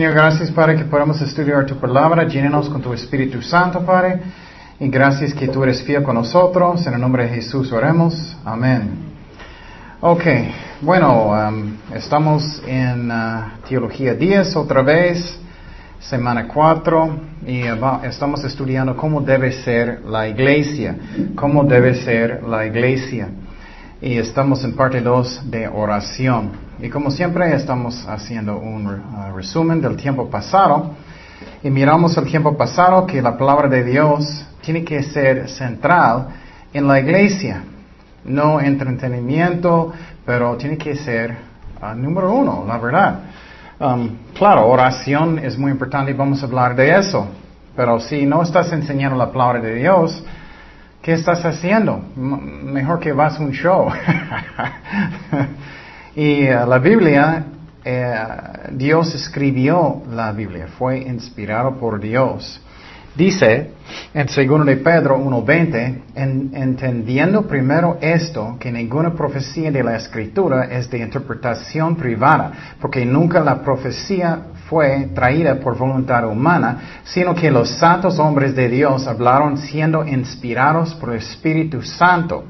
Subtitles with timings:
[0.00, 2.24] Señor, gracias, Padre, que podamos estudiar tu palabra.
[2.24, 4.18] Llénenos con tu Espíritu Santo, Padre.
[4.78, 6.86] Y gracias que tú eres fiel con nosotros.
[6.86, 8.34] En el nombre de Jesús oremos.
[8.42, 8.92] Amén.
[10.00, 10.22] Ok,
[10.80, 15.38] bueno, um, estamos en uh, Teología 10 otra vez,
[15.98, 17.64] semana 4, y
[18.02, 20.96] estamos estudiando cómo debe ser la iglesia,
[21.34, 23.28] cómo debe ser la iglesia.
[24.00, 26.69] Y estamos en parte 2 de oración.
[26.82, 30.92] Y como siempre estamos haciendo un uh, resumen del tiempo pasado.
[31.62, 36.28] Y miramos el tiempo pasado que la palabra de Dios tiene que ser central
[36.72, 37.64] en la iglesia.
[38.24, 39.92] No entretenimiento,
[40.24, 41.36] pero tiene que ser
[41.82, 43.20] uh, número uno, la verdad.
[43.78, 47.28] Um, claro, oración es muy importante y vamos a hablar de eso.
[47.76, 50.24] Pero si no estás enseñando la palabra de Dios,
[51.02, 52.02] ¿qué estás haciendo?
[52.16, 53.90] mejor que vas a un show.
[56.14, 57.44] y uh, la Biblia,
[57.84, 58.14] eh,
[58.72, 62.60] Dios escribió la Biblia, fue inspirado por Dios.
[63.16, 63.72] Dice
[64.14, 70.88] en 2 de Pedro 1.20, entendiendo primero esto, que ninguna profecía de la escritura es
[70.88, 77.68] de interpretación privada, porque nunca la profecía fue traída por voluntad humana, sino que los
[77.68, 82.44] santos hombres de Dios hablaron siendo inspirados por el Espíritu Santo.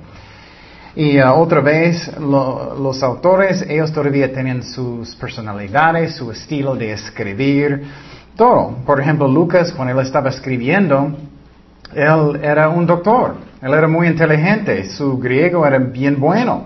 [0.96, 7.83] Y uh, otra vez, los autores, ellos todavía tienen sus personalidades, su estilo de escribir,
[8.36, 8.77] todo.
[8.84, 11.16] Por ejemplo, Lucas, cuando él estaba escribiendo,
[11.94, 16.64] él era un doctor, él era muy inteligente, su griego era bien bueno.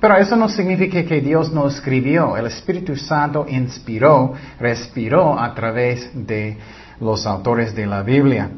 [0.00, 2.36] Pero eso no significa que Dios no escribió.
[2.36, 6.58] El Espíritu Santo inspiró, respiró a través de
[7.00, 8.50] los autores de la Biblia.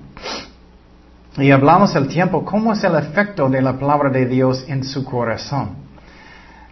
[1.38, 5.04] Y hablamos el tiempo, ¿cómo es el efecto de la palabra de Dios en su
[5.04, 5.70] corazón?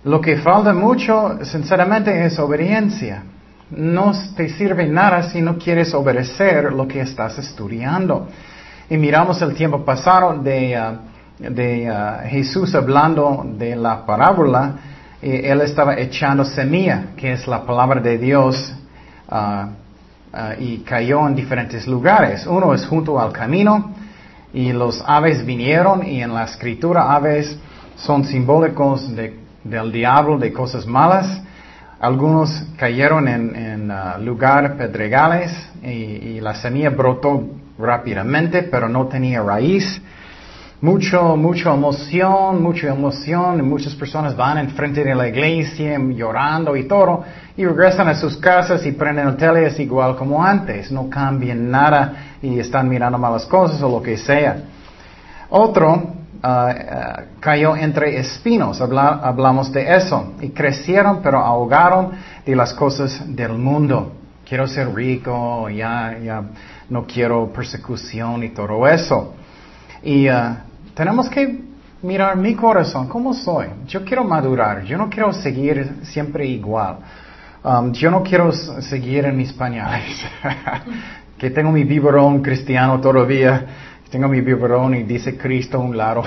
[0.05, 3.23] Lo que falta mucho, sinceramente, es obediencia
[3.71, 8.29] no te sirve nada si no quieres obedecer lo que estás estudiando.
[8.89, 10.81] Y miramos el tiempo pasado de,
[11.39, 14.75] de uh, Jesús hablando de la parábola,
[15.21, 18.73] él estaba echando semilla, que es la palabra de Dios,
[19.29, 19.67] uh,
[20.61, 22.47] y cayó en diferentes lugares.
[22.47, 23.93] Uno es junto al camino,
[24.53, 27.59] y los aves vinieron, y en la escritura aves
[27.97, 31.43] son simbólicos del diablo, de cosas malas.
[31.99, 35.51] Algunos cayeron en, uh, lugar pedregales
[35.83, 37.43] y, la semilla brotó
[37.79, 40.01] rápidamente, pero no tenía raíz.
[40.83, 43.67] Mucho, mucha emoción, mucha emoción.
[43.67, 47.25] Muchas personas van enfrente de la iglesia llorando y todo,
[47.57, 50.91] y regresan a sus casas y prenden el tele, es igual como antes.
[50.91, 54.59] No cambian nada y están mirando malas cosas o lo que sea.
[55.49, 62.13] Otro Ah, ah, cayó entre espinos, hablamos de eso, y crecieron pero ahogaron
[62.45, 64.13] de las cosas del mundo.
[64.49, 66.45] Quiero ser rico, ya, ya
[66.89, 69.35] no quiero persecución y todo eso.
[70.03, 71.63] Y ah, tenemos que
[72.03, 73.67] mirar mi corazón, ¿cómo soy?
[73.89, 76.99] Yo quiero madurar, yo no quiero seguir siempre igual.
[77.67, 80.25] Um, yo no quiero seguir en mis pañales,
[81.39, 83.67] que tengo mi biberón cristiano todavía
[84.11, 86.23] tengo mi biberón y dice Cristo a un lado.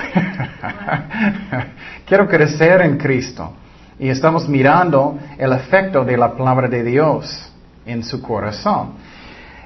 [2.06, 3.54] Quiero crecer en Cristo.
[3.98, 7.50] Y estamos mirando el efecto de la palabra de Dios
[7.86, 8.92] en su corazón.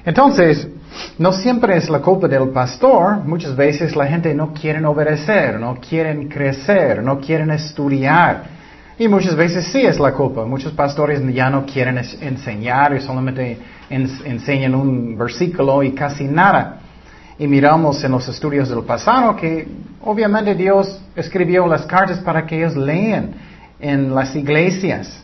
[0.05, 0.67] Entonces,
[1.17, 3.17] no siempre es la culpa del pastor.
[3.17, 8.54] Muchas veces la gente no quiere obedecer, no quieren crecer, no quieren estudiar.
[8.97, 10.45] Y muchas veces sí es la culpa.
[10.45, 13.57] Muchos pastores ya no quieren enseñar y solamente
[13.89, 16.79] enseñan un versículo y casi nada.
[17.37, 19.67] Y miramos en los estudios del pasado que
[20.01, 23.31] obviamente Dios escribió las cartas para que ellos lean
[23.81, 25.21] en las iglesias.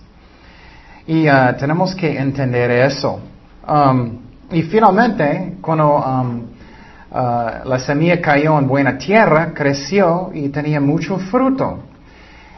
[1.08, 3.22] Y uh, tenemos que entender eso.
[3.66, 4.18] Um,
[4.52, 6.42] y finalmente, cuando um,
[7.10, 11.91] uh, la semilla cayó en buena tierra, creció y tenía mucho fruto.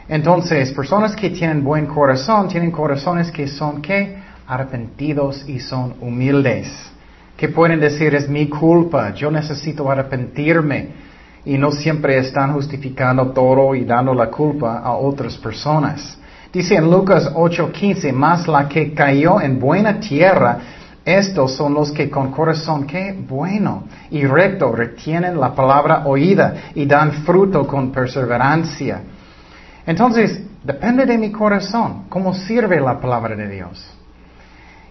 [0.08, 4.18] Entonces, personas que tienen buen corazón, tienen corazones que son, ¿qué?
[4.46, 6.94] Arrepentidos y son humildes
[7.36, 10.88] que pueden decir es mi culpa, yo necesito arrepentirme
[11.44, 16.18] y no siempre están justificando todo y dando la culpa a otras personas.
[16.52, 20.58] Dice en Lucas 8:15, más la que cayó en buena tierra,
[21.04, 26.86] estos son los que con corazón que bueno y recto retienen la palabra oída y
[26.86, 29.02] dan fruto con perseverancia.
[29.86, 33.94] Entonces, depende de mi corazón, cómo sirve la palabra de Dios.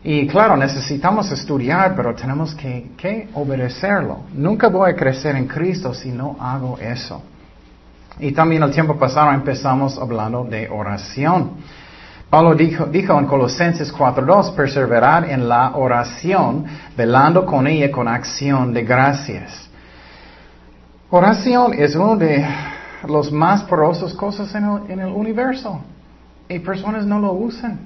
[0.04, 4.24] Y claro, necesitamos estudiar, pero tenemos que, obedecerlo.
[4.34, 7.24] Nunca voy a crecer en Cristo si no hago eso.
[8.20, 11.52] Y también el tiempo pasado empezamos hablando de oración.
[12.30, 16.66] Pablo dijo, dijo en Colosenses 4.2, perseverar en la oración,
[16.98, 19.70] velando con ella con acción de gracias.
[21.10, 22.46] Oración es uno de
[23.08, 25.82] los más poderosas cosas en el, en el universo.
[26.50, 27.80] Y personas no lo usan.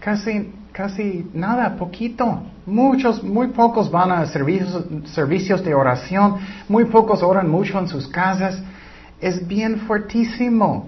[0.00, 2.42] Casi, casi nada, poquito.
[2.66, 6.36] Muchos, muy pocos van a servicios, servicios de oración.
[6.68, 8.62] Muy pocos oran mucho en sus casas.
[9.20, 10.86] Es bien fuertísimo.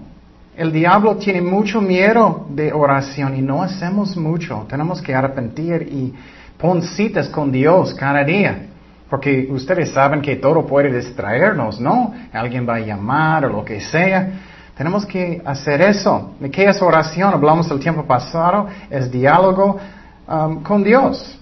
[0.55, 4.65] El diablo tiene mucho miedo de oración y no hacemos mucho.
[4.67, 6.13] Tenemos que arrepentir y
[6.57, 8.67] pon citas con Dios cada día.
[9.09, 12.13] Porque ustedes saben que todo puede distraernos, ¿no?
[12.33, 14.31] Alguien va a llamar o lo que sea.
[14.75, 16.35] Tenemos que hacer eso.
[16.51, 17.33] qué es oración?
[17.33, 18.67] Hablamos del tiempo pasado.
[18.89, 19.79] Es diálogo
[20.27, 21.39] um, con Dios.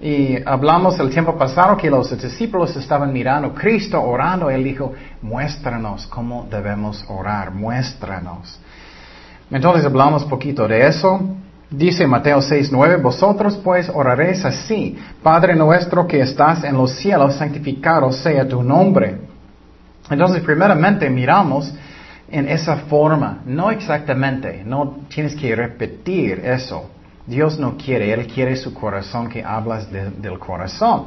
[0.00, 4.48] Y hablamos el tiempo pasado que los discípulos estaban mirando a Cristo orando.
[4.48, 8.58] Él dijo, muéstranos cómo debemos orar, muéstranos.
[9.50, 11.20] Entonces hablamos poquito de eso.
[11.70, 18.10] Dice Mateo 6:9, vosotros pues oraréis así, Padre nuestro que estás en los cielos, santificado
[18.10, 19.18] sea tu nombre.
[20.10, 21.72] Entonces, primeramente miramos
[22.28, 26.90] en esa forma, no exactamente, no tienes que repetir eso.
[27.26, 31.06] Dios no quiere, Él quiere su corazón que hablas del corazón.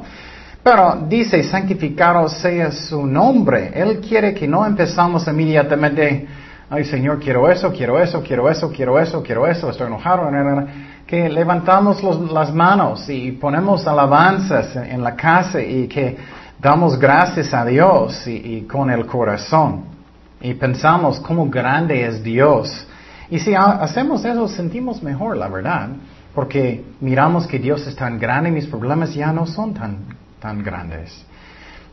[0.62, 3.70] Pero dice, santificado sea su nombre.
[3.74, 6.26] Él quiere que no empezamos inmediatamente,
[6.70, 10.30] ay Señor, quiero eso, quiero eso, quiero eso, quiero eso, quiero eso, estoy enojado.
[11.06, 12.02] Que levantamos
[12.32, 16.16] las manos y ponemos alabanzas en la casa y que
[16.58, 19.84] damos gracias a Dios y con el corazón.
[20.40, 22.86] Y pensamos cómo grande es Dios.
[23.30, 25.88] Y si hacemos eso, sentimos mejor, la verdad.
[26.34, 29.98] Porque miramos que Dios es tan grande y mis problemas ya no son tan,
[30.40, 31.24] tan grandes.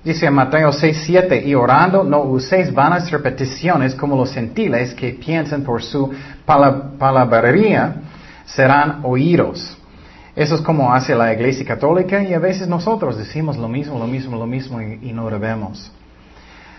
[0.03, 5.11] Dice en Mateo 6, 7, y orando no uséis vanas repeticiones como los gentiles que
[5.11, 6.11] piensan por su
[6.45, 7.97] palabrería
[8.45, 9.77] serán oídos.
[10.35, 14.07] Eso es como hace la iglesia católica y a veces nosotros decimos lo mismo, lo
[14.07, 15.91] mismo, lo mismo y, no debemos.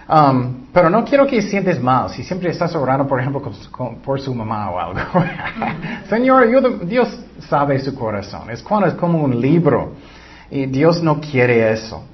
[0.09, 3.41] Um, pero no quiero que sientes mal si siempre estás orando, por ejemplo,
[4.05, 5.01] por su mamá o algo.
[6.09, 6.49] Señor,
[6.87, 8.51] Dios sabe su corazón.
[8.51, 9.93] Es es como un libro.
[10.51, 12.05] Y Dios no quiere eso.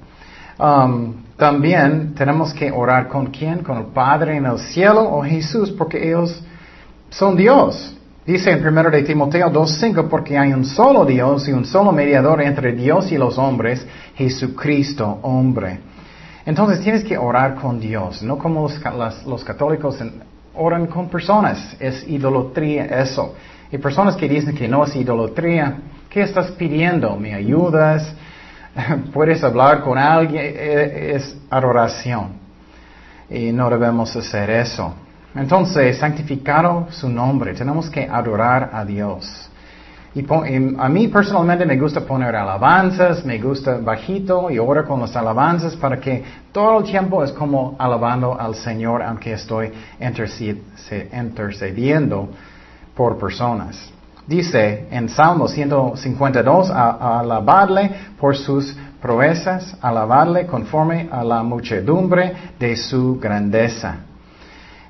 [0.59, 3.59] Um, también tenemos que orar con quién?
[3.59, 6.43] Con el Padre en el cielo o Jesús, porque ellos
[7.09, 7.95] son Dios.
[8.25, 12.41] Dice en 1 de Timoteo 2.5, porque hay un solo Dios y un solo mediador
[12.41, 15.79] entre Dios y los hombres, Jesucristo, hombre.
[16.45, 18.67] Entonces tienes que orar con Dios, no como
[19.25, 19.97] los, católicos
[20.55, 21.77] oran con personas.
[21.79, 23.33] Es idolatría eso.
[23.71, 25.77] Y personas que dicen que no es idolatría,
[26.09, 27.15] ¿qué estás pidiendo?
[27.15, 28.13] ¿Me ayudas?
[29.13, 30.43] ¿Puedes hablar con alguien?
[30.45, 32.33] E, es adoración.
[33.29, 34.93] Y no debemos hacer eso.
[35.35, 37.53] Entonces, santificado su nombre.
[37.53, 39.49] Tenemos que adorar a Dios.
[40.15, 40.25] Y,
[40.79, 45.75] a mí personalmente me gusta poner alabanzas, me gusta bajito y oro con las alabanzas
[45.75, 49.71] para que todo el tiempo es como alabando al Señor aunque estoy
[51.11, 52.29] intercediendo
[52.95, 53.93] por personas.
[54.29, 62.75] Dice en Salmo 152, a, alabarle por sus proezas, alabarle conforme a la muchedumbre de
[62.75, 63.95] su grandeza.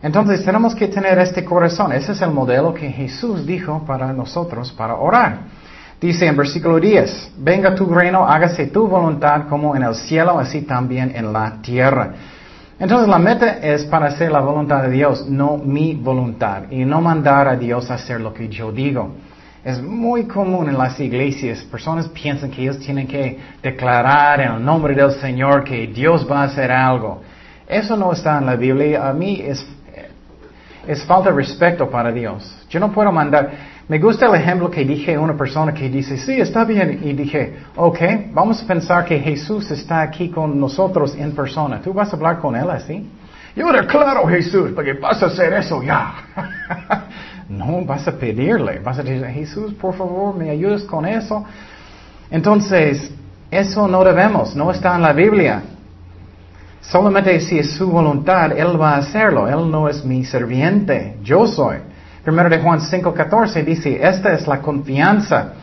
[0.01, 1.93] Entonces tenemos que tener este corazón.
[1.93, 5.37] Ese es el modelo que Jesús dijo para nosotros para orar.
[6.01, 10.63] Dice en versículo 10, venga tu reino, hágase tu voluntad como en el cielo, así
[10.63, 12.11] también en la tierra.
[12.77, 16.99] Entonces la meta es para hacer la voluntad de Dios, no mi voluntad, y no
[16.99, 19.13] mandar a Dios a hacer lo que yo digo.
[19.69, 24.65] Es muy común en las iglesias, personas piensan que ellos tienen que declarar en el
[24.65, 27.21] nombre del Señor que Dios va a hacer algo.
[27.67, 29.07] Eso no está en la Biblia.
[29.07, 29.63] A mí es
[31.05, 32.51] falta de respeto para Dios.
[32.67, 33.51] Yo no puedo mandar.
[33.87, 37.01] Me gusta el ejemplo que dije a una persona que dice, sí, está bien.
[37.03, 37.99] Y dije, ok,
[38.31, 41.79] vamos a pensar que Jesús está aquí con nosotros en persona.
[41.79, 43.07] ¿Tú vas a hablar con Él así?
[43.55, 46.13] Yo claro, Jesús, porque vas a hacer eso ya.
[47.49, 48.79] no, vas a pedirle.
[48.79, 51.43] Vas a decir, Jesús, por favor, me ayudes con eso.
[52.29, 53.11] Entonces,
[53.49, 55.63] eso no debemos, no está en la Biblia.
[56.81, 59.47] Solamente si es su voluntad, Él va a hacerlo.
[59.47, 61.77] Él no es mi serviente, yo soy.
[62.23, 65.53] Primero de Juan 5.14 dice, esta es la confianza.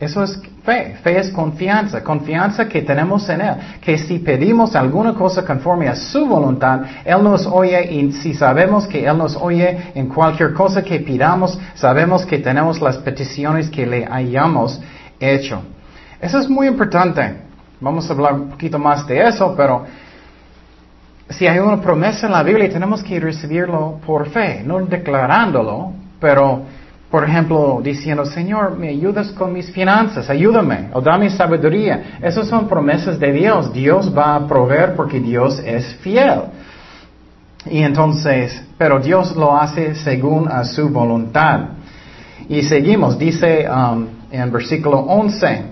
[0.00, 0.94] Eso es fe.
[1.02, 2.02] Fe es confianza.
[2.02, 3.54] Confianza que tenemos en Él.
[3.80, 8.86] Que si pedimos alguna cosa conforme a su voluntad, Él nos oye y si sabemos
[8.86, 13.86] que Él nos oye en cualquier cosa que pidamos, sabemos que tenemos las peticiones que
[13.86, 14.80] le hayamos
[15.18, 15.62] hecho.
[16.20, 17.22] Eso es muy importante.
[17.80, 19.86] Vamos a hablar un poquito más de eso, pero
[21.30, 26.62] si hay una promesa en la Biblia, tenemos que recibirlo por fe, no declarándolo, pero
[27.10, 32.18] Por ejemplo, diciendo, Señor, me ayudas con mis finanzas, ayúdame, o dame sabiduría.
[32.22, 33.72] Esas son promesas de Dios.
[33.72, 36.42] Dios va a proveer porque Dios es fiel.
[37.66, 41.60] Y entonces, pero Dios lo hace según a su voluntad.
[42.48, 45.64] Y seguimos, dice um, en versículo 11,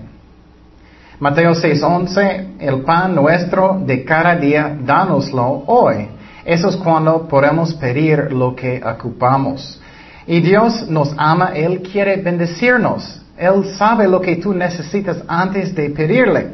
[1.19, 6.07] Mateo 6:11, el pan nuestro de cada día, dánoslo hoy.
[6.45, 9.81] Eso es cuando podemos pedir lo que ocupamos.
[10.29, 13.19] Y Dios nos ama, Él quiere bendecirnos.
[13.35, 16.51] Él sabe lo que tú necesitas antes de pedirle.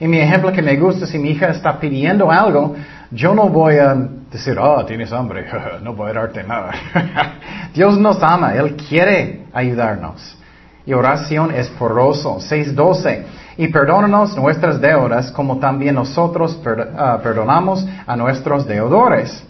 [0.00, 2.74] Y mi ejemplo que me gusta, si mi hija está pidiendo algo,
[3.12, 3.94] yo no voy a
[4.28, 5.46] decir, oh, tienes hambre,
[5.84, 6.72] no voy a darte nada.
[7.72, 10.36] Dios nos ama, Él quiere ayudarnos.
[10.84, 12.38] Y oración es poroso.
[12.40, 13.22] 6.12.
[13.56, 16.60] Y perdónanos nuestras deudas como también nosotros
[16.98, 19.46] ah, perdonamos a nuestros deudores.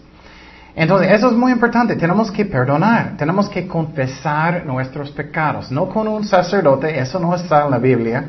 [0.75, 1.95] Entonces, eso es muy importante.
[1.95, 5.71] Tenemos que perdonar, tenemos que confesar nuestros pecados.
[5.71, 8.25] No con un sacerdote, eso no está en la Biblia,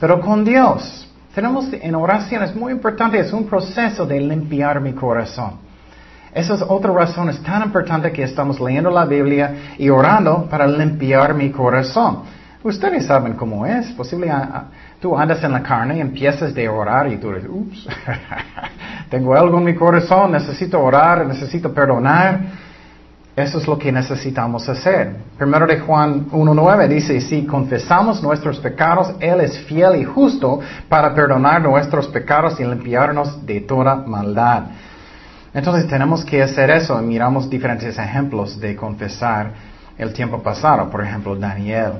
[0.00, 1.08] pero con Dios.
[1.34, 5.64] Tenemos en oración, es muy importante, es un proceso de limpiar mi corazón.
[6.32, 10.66] Esa es otra razón, es tan importante que estamos leyendo la Biblia y orando para
[10.66, 12.22] limpiar mi corazón.
[12.64, 13.92] Ustedes saben cómo es.
[13.92, 14.32] Posible
[15.04, 17.86] tú andas en la carne empiezas de orar y tú dices, ups,
[19.10, 22.40] tengo algo en mi corazón, necesito orar, necesito perdonar.
[23.36, 25.14] Eso es lo que necesitamos hacer.
[25.36, 31.14] Primero de Juan 1.9 dice, si confesamos nuestros pecados, Él es fiel y justo para
[31.14, 34.68] perdonar nuestros pecados y limpiarnos de toda maldad.
[35.52, 36.96] Entonces tenemos que hacer eso.
[37.02, 39.52] Miramos diferentes ejemplos de confesar
[39.98, 40.88] el tiempo pasado.
[40.88, 41.92] Por ejemplo, Daniel.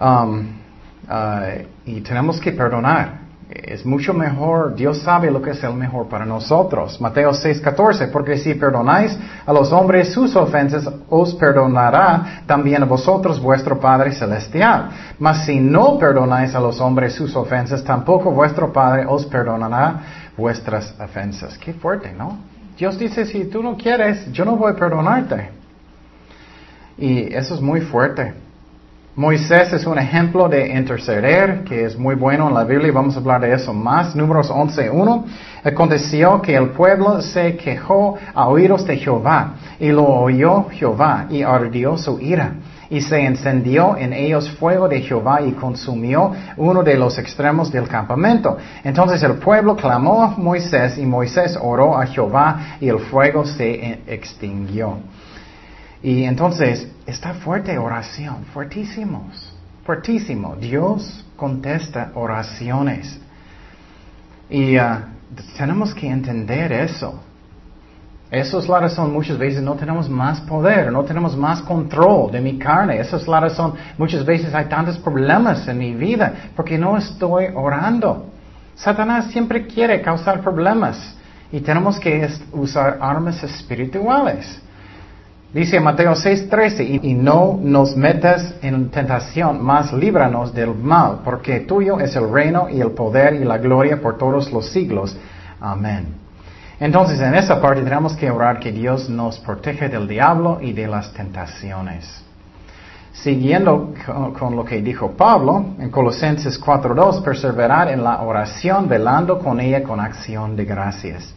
[0.00, 0.67] Um,
[1.08, 3.28] uh, y tenemos que perdonar.
[3.50, 7.00] Es mucho mejor, Dios sabe lo que es el mejor para nosotros.
[7.00, 13.40] Mateo 6:14, porque si perdonáis a los hombres sus ofensas, os perdonará también a vosotros
[13.40, 14.90] vuestro Padre Celestial.
[15.18, 20.00] Mas si no perdonáis a los hombres sus ofensas, tampoco vuestro Padre os perdonará
[20.36, 21.56] vuestras ofensas.
[21.56, 22.38] Qué fuerte, ¿no?
[22.76, 25.50] Dios dice, si tú no quieres, yo no voy a perdonarte.
[26.98, 28.34] Y eso es muy fuerte.
[29.18, 33.16] Moisés es un ejemplo de interceder, que es muy bueno en la Biblia y vamos
[33.16, 34.14] a hablar de eso más.
[34.14, 35.24] Números 11.1.
[35.64, 41.42] Aconteció que el pueblo se quejó a oídos de Jehová y lo oyó Jehová y
[41.42, 42.52] ardió su ira.
[42.90, 47.88] Y se encendió en ellos fuego de Jehová y consumió uno de los extremos del
[47.88, 48.56] campamento.
[48.84, 53.98] Entonces el pueblo clamó a Moisés y Moisés oró a Jehová y el fuego se
[54.06, 54.98] extinguió.
[56.02, 59.52] Y entonces, está fuerte oración, fuertísimos,
[59.84, 60.56] fuertísimo.
[60.56, 63.20] Dios contesta oraciones.
[64.48, 65.00] Y uh,
[65.56, 67.20] tenemos que entender eso.
[68.30, 72.42] Esa es la razón, muchas veces no tenemos más poder, no tenemos más control de
[72.42, 73.00] mi carne.
[73.00, 77.46] Esa es la razón, muchas veces hay tantos problemas en mi vida, porque no estoy
[77.54, 78.26] orando.
[78.74, 81.16] Satanás siempre quiere causar problemas
[81.50, 84.60] y tenemos que usar armas espirituales.
[85.52, 91.98] Dice Mateo 6:13, y, no nos metas en tentación, mas líbranos del mal, porque tuyo
[91.98, 95.16] es el reino y el poder y la gloria por todos los siglos.
[95.58, 96.06] Amén.
[96.78, 100.86] Entonces, en esa parte tenemos que orar que Dios nos protege del diablo y de
[100.86, 102.06] las tentaciones.
[103.12, 103.94] Siguiendo
[104.38, 109.82] con, lo que dijo Pablo en Colosenses 4.2, perseverar en la oración, velando con ella
[109.82, 111.34] con acción de gracias.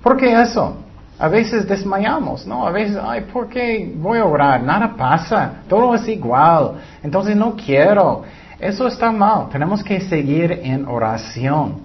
[0.00, 0.76] ¿Por qué eso?
[1.18, 2.66] A veces desmayamos, ¿no?
[2.66, 4.62] A veces, ay, ¿por qué voy a orar?
[4.62, 8.22] Nada pasa, todo es igual, entonces no quiero.
[8.60, 11.80] Eso está mal, tenemos que seguir en oración.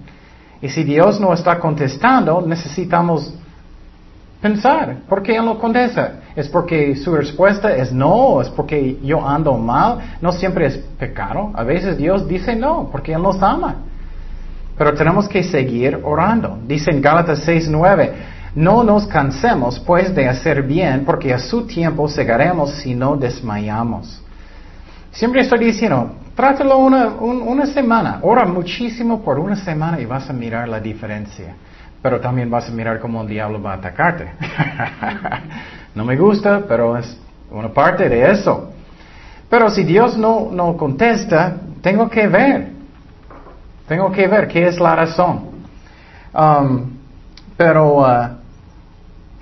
[0.62, 3.34] Y si Dios no está contestando, necesitamos
[4.40, 6.20] pensar, ¿por qué Él no contesta?
[6.36, 8.40] ¿Es porque su respuesta es no?
[8.40, 10.16] ¿Es porque yo ando mal?
[10.20, 11.50] No siempre es pecado.
[11.54, 13.76] A veces Dios dice no, porque Él nos ama.
[14.76, 16.58] Pero tenemos que seguir orando.
[16.66, 18.14] Dice en Gálatas 6, 9,
[18.54, 24.22] no nos cansemos pues de hacer bien, porque a su tiempo segaremos si no desmayamos.
[25.10, 30.32] Siempre estoy diciendo, trátelo una, una semana, ora muchísimo por una semana y vas a
[30.32, 31.54] mirar la diferencia.
[32.02, 34.30] Pero también vas a mirar cómo el diablo va a atacarte.
[35.94, 37.18] no me gusta, pero es
[37.50, 38.70] una parte de eso.
[39.48, 42.68] Pero si Dios no, no contesta, tengo que ver.
[43.88, 45.50] Tengo que ver qué es la razón.
[46.34, 46.90] Um,
[47.56, 48.43] pero uh,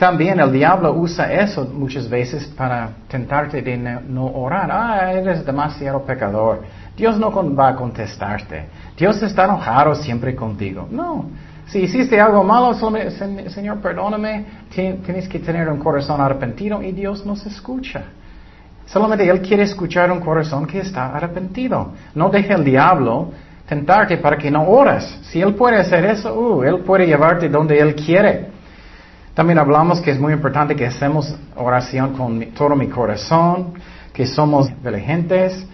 [0.02, 4.68] también el diablo usa eso muchas veces para tentarte de no orar.
[4.68, 6.62] Ah, eres demasiado pecador.
[6.97, 8.64] Dios no va a contestarte.
[8.97, 10.88] Dios está enojado siempre contigo.
[10.90, 11.26] No.
[11.66, 14.44] Si hiciste algo malo, Señor, perdóname,
[14.75, 18.02] tienes que tener un corazón arrepentido y Dios nos escucha.
[18.87, 21.92] Solamente Él quiere escuchar un corazón que está arrepentido.
[22.16, 23.30] No deje el diablo
[23.68, 25.21] tentarte para que no oras.
[25.30, 28.62] Si Él puede hacer eso, uh, Él puede llevarte donde Él quiere.
[29.34, 33.74] También hablamos que es muy importante que hacemos oración con todo mi corazón,
[34.12, 35.66] que somos diligentes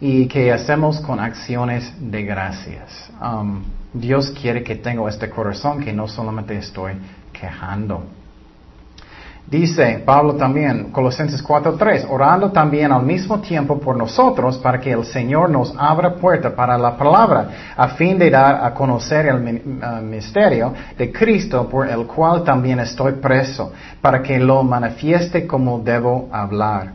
[0.00, 3.10] y que hacemos con acciones de gracias.
[3.20, 6.92] Um, Dios quiere que tenga este corazón que no solamente estoy
[7.32, 8.02] quejando.
[9.46, 15.04] Dice Pablo también, Colosenses 4.3, orando también al mismo tiempo por nosotros para que el
[15.04, 20.02] Señor nos abra puerta para la palabra, a fin de dar a conocer el uh,
[20.02, 26.30] misterio de Cristo por el cual también estoy preso, para que lo manifieste como debo
[26.32, 26.92] hablar.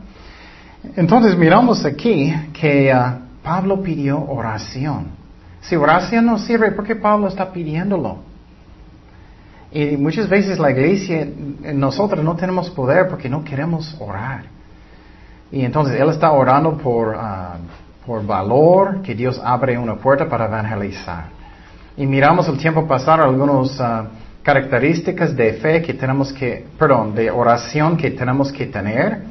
[0.96, 5.10] Entonces miramos aquí que uh, Pablo pidió oración.
[5.62, 8.27] Si oración no sirve, ¿por qué Pablo está pidiéndolo?
[9.72, 11.28] Y muchas veces la iglesia,
[11.74, 14.44] nosotros no tenemos poder porque no queremos orar.
[15.52, 17.58] Y entonces él está orando por, ah,
[18.06, 21.26] por valor, que Dios abre una puerta para evangelizar.
[21.98, 24.06] Y miramos el tiempo pasar algunas ah,
[24.42, 29.24] características de fe que tenemos que, perdón, de oración que tenemos que tener.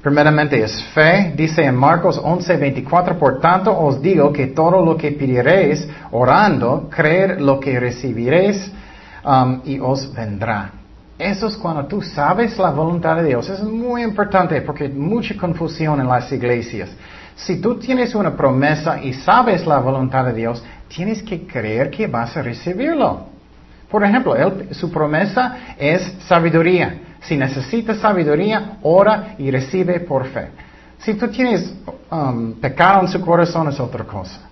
[0.00, 4.96] Primeramente es fe, dice en Marcos 11, 24, por tanto os digo que todo lo
[4.96, 8.70] que pidiereis orando, creer lo que recibiréis
[9.26, 10.70] Um, y os vendrá.
[11.18, 13.48] Eso es cuando tú sabes la voluntad de Dios.
[13.48, 16.90] es muy importante porque hay mucha confusión en las iglesias.
[17.34, 22.06] Si tú tienes una promesa y sabes la voluntad de Dios, tienes que creer que
[22.06, 23.26] vas a recibirlo.
[23.90, 24.36] Por ejemplo,
[24.70, 27.16] su promesa es sabiduría.
[27.20, 30.50] Si necesitas sabiduría, ora y recibe por fe.
[30.98, 31.74] Si tú tienes
[32.12, 34.42] um, pecado en su corazón es otra cosa.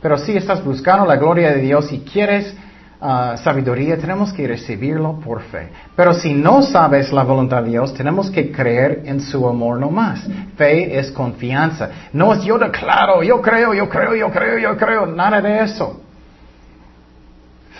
[0.00, 2.54] Pero si estás buscando la gloria de Dios y quieres
[3.00, 5.68] Ah, sabiduría, tenemos que recibirlo por fe.
[5.94, 9.90] Pero si no sabes la voluntad de Dios, tenemos que creer en su amor no
[9.90, 10.26] más.
[10.56, 11.90] Fe es confianza.
[12.12, 16.00] No es yo declaro, yo creo, yo creo, yo creo, yo creo, nada de eso.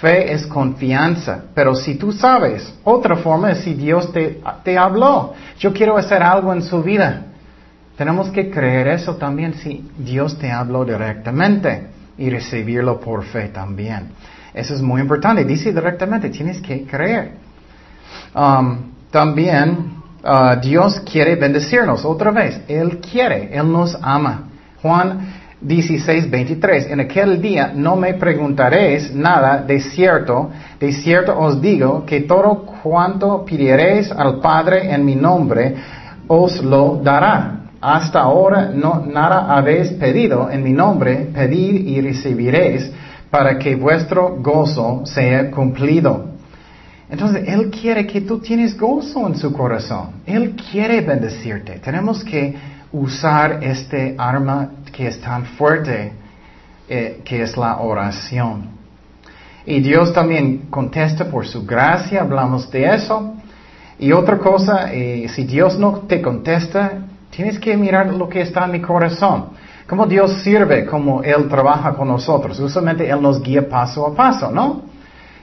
[0.01, 1.45] Fe es confianza.
[1.55, 5.33] Pero si tú sabes, otra forma es si Dios te, te habló.
[5.59, 7.23] Yo quiero hacer algo en su vida.
[7.97, 11.87] Tenemos que creer eso también si Dios te habló directamente
[12.19, 14.11] y recibirlo por fe también.
[14.55, 15.45] Eso es muy importante.
[15.45, 17.33] Dice directamente, tienes que creer.
[18.35, 22.61] Um, también uh, Dios quiere bendecirnos otra vez.
[22.69, 24.45] Él quiere, Él nos ama.
[24.81, 26.91] Juan 16, 23.
[26.91, 30.51] En aquel día no me preguntaréis nada de cierto.
[30.79, 35.75] De cierto os digo que todo cuanto pidiereis al Padre en mi nombre,
[36.29, 37.61] os lo dará.
[37.81, 42.91] Hasta ahora no, nada habéis pedido en mi nombre, pedid y recibiréis
[43.35, 46.27] para que vuestro gozo sea cumplido.
[47.11, 50.23] Entonces, Él quiere que tú tienes gozo en su corazón.
[50.25, 51.81] Él quiere bendecirte.
[51.81, 52.55] Tenemos que
[52.93, 56.13] usar este arma que es tan fuerte,
[56.89, 58.69] eh, que es la oración.
[59.67, 63.35] Y Dios también contesta por su gracia, hablamos de eso.
[63.99, 68.67] Y otra cosa, eh, si Dios no te contesta, tienes que mirar lo que está
[68.67, 69.47] en mi corazón.
[69.87, 70.87] ¿Cómo Dios sirve?
[70.87, 72.59] Como Él trabaja con nosotros.
[72.59, 74.83] Usualmente Él nos guía paso a paso, ¿no?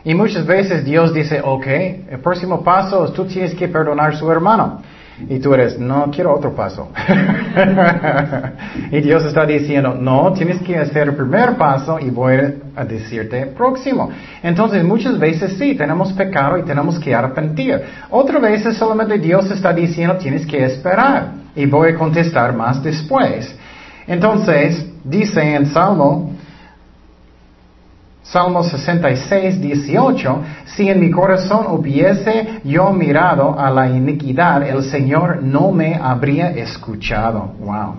[0.03, 4.17] Y muchas veces Dios dice, ok, el próximo paso es tú tienes que perdonar a
[4.17, 4.81] su hermano.
[5.29, 6.89] Y tú eres, no quiero otro paso.
[8.91, 12.39] y Dios está diciendo, no, tienes que hacer el primer paso y voy
[12.75, 14.09] a decirte próximo.
[14.41, 17.79] Entonces muchas veces sí, tenemos pecado y tenemos que arrepentir.
[18.09, 23.55] Otras veces solamente Dios está diciendo, tienes que esperar y voy a contestar más después.
[24.11, 26.33] Entonces, dice en Salmo,
[28.23, 35.41] Salmo 66, 18, si en mi corazón hubiese yo mirado a la iniquidad, el Señor
[35.41, 37.53] no me habría escuchado.
[37.61, 37.95] Wow.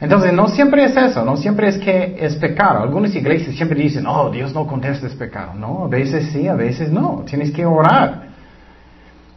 [0.00, 2.80] Entonces, no siempre es eso, no siempre es que es pecado.
[2.80, 5.54] Algunas iglesias siempre dicen, oh, Dios no contesta es pecado.
[5.54, 7.24] No, a veces sí, a veces no.
[7.26, 8.28] Tienes que orar.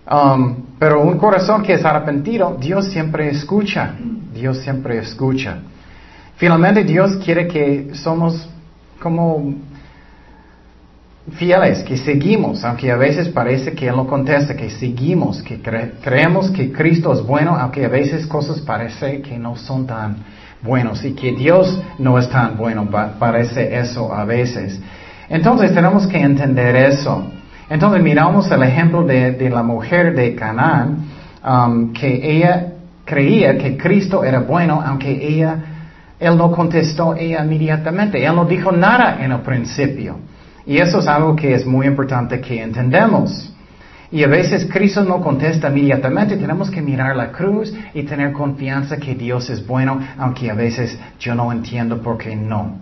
[0.06, 3.96] Um, pero un corazón que es arrepentido, Dios siempre escucha.
[4.44, 5.60] Dios siempre escucha.
[6.36, 8.50] Finalmente, Dios quiere que somos
[9.00, 9.54] como
[11.36, 16.52] fieles, que seguimos, aunque a veces parece que Él no contesta, que seguimos, que creemos
[16.52, 20.18] que Cristo es bueno, aunque a veces cosas parece que no son tan
[20.62, 24.78] buenos y que Dios no es tan bueno, parece eso a veces.
[25.30, 27.28] Entonces tenemos que entender eso.
[27.70, 31.06] Entonces miramos el ejemplo de, la mujer de Canaán,
[31.48, 32.73] um, que ella
[33.06, 35.58] creía que Cristo era bueno, aunque ella,
[36.20, 40.18] él no contestó ella inmediatamente, él no dijo nada en el principio.
[40.66, 43.54] Y eso es algo que es muy importante que entendamos.
[44.12, 48.98] Y a veces Cristo no contesta inmediatamente, tenemos que mirar la cruz y tener confianza
[48.98, 52.78] que Dios es bueno, aunque a veces yo no entiendo por qué no.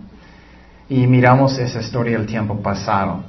[0.90, 3.24] Y miramos esa historia del tiempo pasado.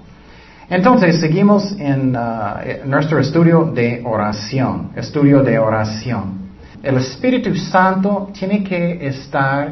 [0.69, 6.42] Entonces, seguimos en uh, nuestro estudio de oración, estudio de oración.
[6.83, 9.71] El Espíritu Santo tiene que estar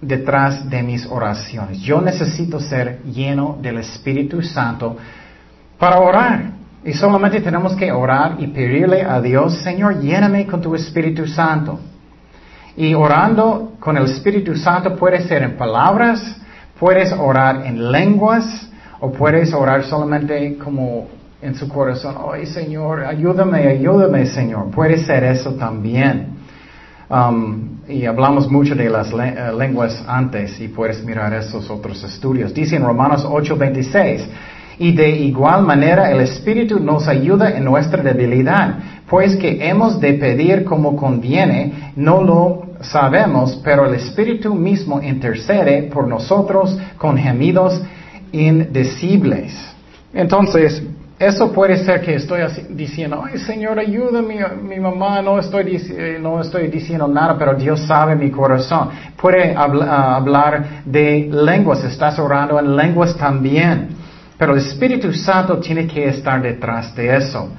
[0.00, 1.80] detrás de mis oraciones.
[1.80, 4.96] Yo necesito ser lleno del Espíritu Santo
[5.78, 6.52] para orar.
[6.84, 11.80] Y solamente tenemos que orar y pedirle a Dios, Señor, lléname con tu Espíritu Santo.
[12.76, 16.40] Y orando con el Espíritu Santo puede ser en palabras,
[16.78, 18.68] puedes orar en lenguas,
[19.00, 21.08] o puedes orar solamente como
[21.40, 24.70] en su corazón, ay Señor, ayúdame, ayúdame Señor.
[24.70, 26.38] Puede ser eso también.
[27.08, 32.52] Um, y hablamos mucho de las eh, lenguas antes y puedes mirar esos otros estudios.
[32.52, 34.26] Dice en Romanos 8:26,
[34.78, 40.14] y de igual manera el Espíritu nos ayuda en nuestra debilidad, pues que hemos de
[40.14, 47.80] pedir como conviene, no lo sabemos, pero el Espíritu mismo intercede por nosotros con gemidos
[48.32, 49.56] indecibles.
[50.12, 50.82] Entonces,
[51.18, 56.40] eso puede ser que estoy diciendo, ay Señor, ayúdame, mi mamá, no estoy, eh, no
[56.40, 58.90] estoy diciendo nada, pero Dios sabe mi corazón.
[59.16, 63.88] Puede ah, hablar de lenguas, estás orando en lenguas también.
[64.38, 67.50] Pero el Espíritu Santo tiene que estar detrás de eso.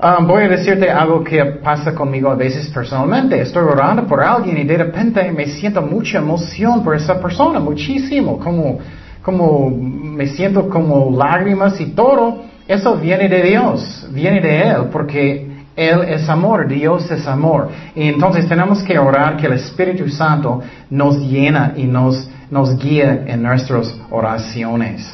[0.00, 3.40] Um, voy a decirte algo que pasa conmigo a veces personalmente.
[3.40, 8.38] Estoy orando por alguien y de repente me siento mucha emoción por esa persona, muchísimo,
[8.38, 8.78] como,
[9.24, 12.42] como me siento como lágrimas y todo.
[12.68, 17.70] Eso viene de Dios, viene de Él, porque Él es amor, Dios es amor.
[17.94, 23.24] Y entonces tenemos que orar que el Espíritu Santo nos llena y nos, nos guíe
[23.26, 25.10] en nuestras oraciones.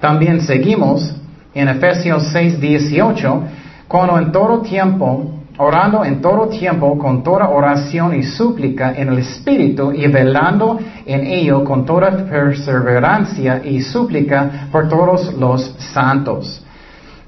[0.00, 1.14] También seguimos
[1.54, 3.42] en Efesios 6, 18,
[3.86, 9.18] cuando en todo tiempo, orando en todo tiempo con toda oración y súplica en el
[9.18, 16.64] Espíritu y velando en ello con toda perseverancia y súplica por todos los santos.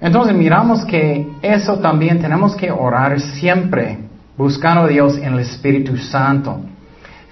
[0.00, 3.98] Entonces miramos que eso también tenemos que orar siempre,
[4.36, 6.60] buscando a Dios en el Espíritu Santo.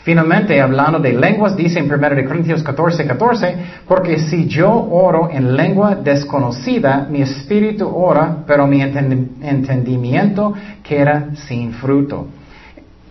[0.09, 5.55] Finalmente, hablando de lenguas, dice en 1 Corintios 14, 14, porque si yo oro en
[5.55, 12.27] lengua desconocida, mi espíritu ora, pero mi entendimiento queda sin fruto.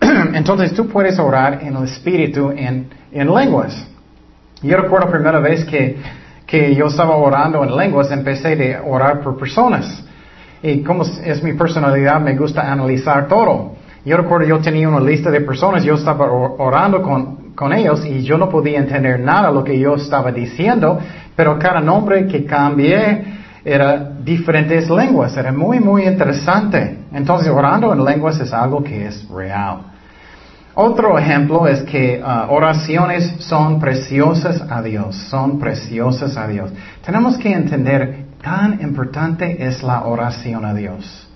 [0.34, 3.86] Entonces tú puedes orar en el espíritu en, en lenguas.
[4.60, 5.98] Yo recuerdo la primera vez que,
[6.44, 10.04] que yo estaba orando en lenguas, empecé a orar por personas.
[10.64, 13.77] Y como es mi personalidad, me gusta analizar todo.
[14.08, 18.22] Yo recuerdo, yo tenía una lista de personas, yo estaba orando con, con ellos y
[18.22, 20.98] yo no podía entender nada de lo que yo estaba diciendo,
[21.36, 23.22] pero cada nombre que cambié
[23.62, 27.00] era diferentes lenguas, era muy, muy interesante.
[27.12, 29.80] Entonces, orando en lenguas es algo que es real.
[30.74, 36.72] Otro ejemplo es que uh, oraciones son preciosas a Dios, son preciosas a Dios.
[37.04, 41.27] Tenemos que entender tan importante es la oración a Dios.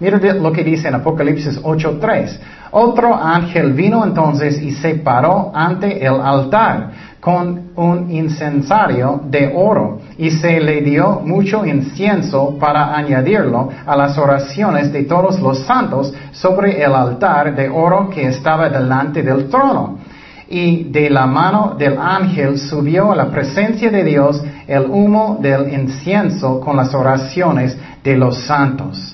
[0.00, 2.38] Mira lo que dice en Apocalipsis 8.3.
[2.70, 10.00] Otro ángel vino entonces y se paró ante el altar con un incensario de oro
[10.16, 16.14] y se le dio mucho incienso para añadirlo a las oraciones de todos los santos
[16.32, 19.98] sobre el altar de oro que estaba delante del trono.
[20.48, 25.72] Y de la mano del ángel subió a la presencia de Dios el humo del
[25.72, 29.09] incienso con las oraciones de los santos.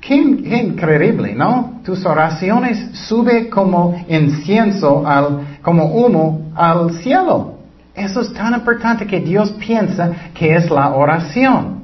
[0.00, 1.80] Qué, increíble, ¿no?
[1.84, 7.58] Tus oraciones sube como incienso, al, como humo al cielo.
[7.94, 11.80] Eso es tan importante que Dios piensa que es la oración.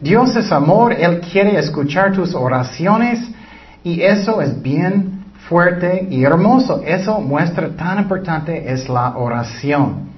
[0.00, 3.20] Dios es amor, Él quiere escuchar tus oraciones
[3.84, 6.82] y eso es bien fuerte y hermoso.
[6.84, 10.13] Eso muestra tan importante es la oración.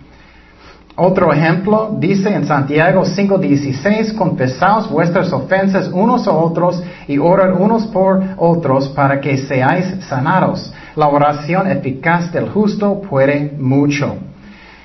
[0.99, 7.87] Otro ejemplo dice en Santiago 5:16, confesaos vuestras ofensas unos a otros y orad unos
[7.89, 10.73] por otros para que seáis sanados.
[10.95, 14.17] La oración eficaz del justo puede mucho.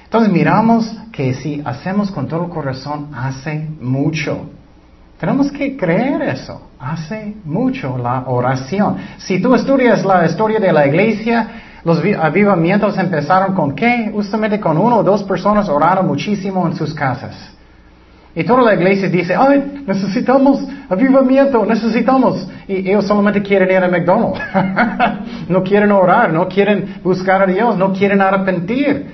[0.04, 4.50] Entonces miramos que si hacemos con todo el corazón, hace mucho.
[5.17, 6.62] Tenemos que creer eso.
[6.78, 8.97] Hace mucho la oración.
[9.17, 11.47] Si tú estudias la historia de la iglesia,
[11.83, 14.11] los avivamientos empezaron con qué?
[14.13, 17.35] Justamente con uno o dos personas orando muchísimo en sus casas.
[18.33, 22.47] Y toda la iglesia dice, ay, necesitamos avivamiento, necesitamos.
[22.67, 24.39] Y ellos solamente quieren ir a McDonald's.
[25.49, 29.11] no quieren orar, no quieren buscar a Dios, no quieren arrepentir.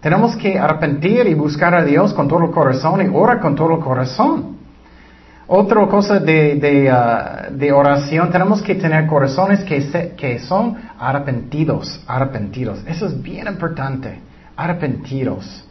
[0.00, 3.74] Tenemos que arrepentir y buscar a Dios con todo el corazón y orar con todo
[3.74, 4.57] el corazón.
[5.50, 10.76] Otra cosa de, de, uh, de, oración, tenemos que tener corazones que, se, que son
[10.98, 12.80] arrepentidos, arrepentidos.
[12.86, 14.20] Eso es bien importante,
[14.54, 15.64] arrepentidos.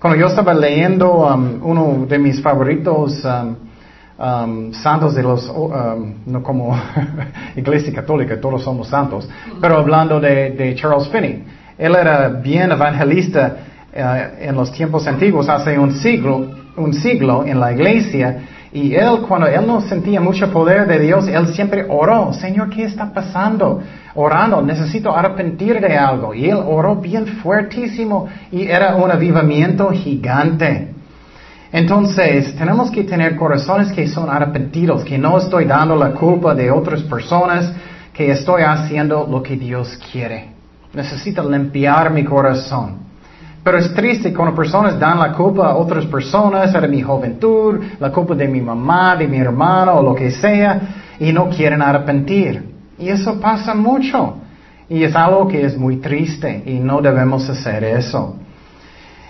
[0.00, 3.54] Cuando yo estaba leyendo um, uno de mis favoritos um,
[4.18, 5.52] um, santos de los,
[6.26, 6.76] no como
[7.56, 9.28] Iglesia Católica, todos somos santos,
[9.60, 11.44] pero hablando de, de Charles Finney,
[11.78, 13.56] él era bien evangelista
[13.94, 19.22] uh, en los tiempos antiguos, hace un siglo, un siglo en la iglesia, y él,
[19.26, 23.80] cuando él no sentía mucho poder de Dios, él siempre oró, Señor, ¿qué está pasando?
[24.14, 26.34] Orando, necesito arrepentir de algo.
[26.34, 30.92] Y él oró bien fuertísimo y era un avivamiento gigante.
[31.72, 36.70] Entonces, tenemos que tener corazones que son arrepentidos, que no estoy dando la culpa de
[36.70, 37.72] otras personas,
[38.12, 40.50] que estoy haciendo lo que Dios quiere.
[40.92, 43.05] Necesito limpiar mi corazón.
[43.66, 48.12] Pero es triste cuando personas dan la culpa a otras personas, de mi juventud, la
[48.12, 50.80] culpa de mi mamá, de mi hermano o lo que sea,
[51.18, 52.62] y no quieren arrepentir.
[52.96, 54.36] Y eso pasa mucho.
[54.88, 58.36] Y es algo que es muy triste y no debemos hacer eso.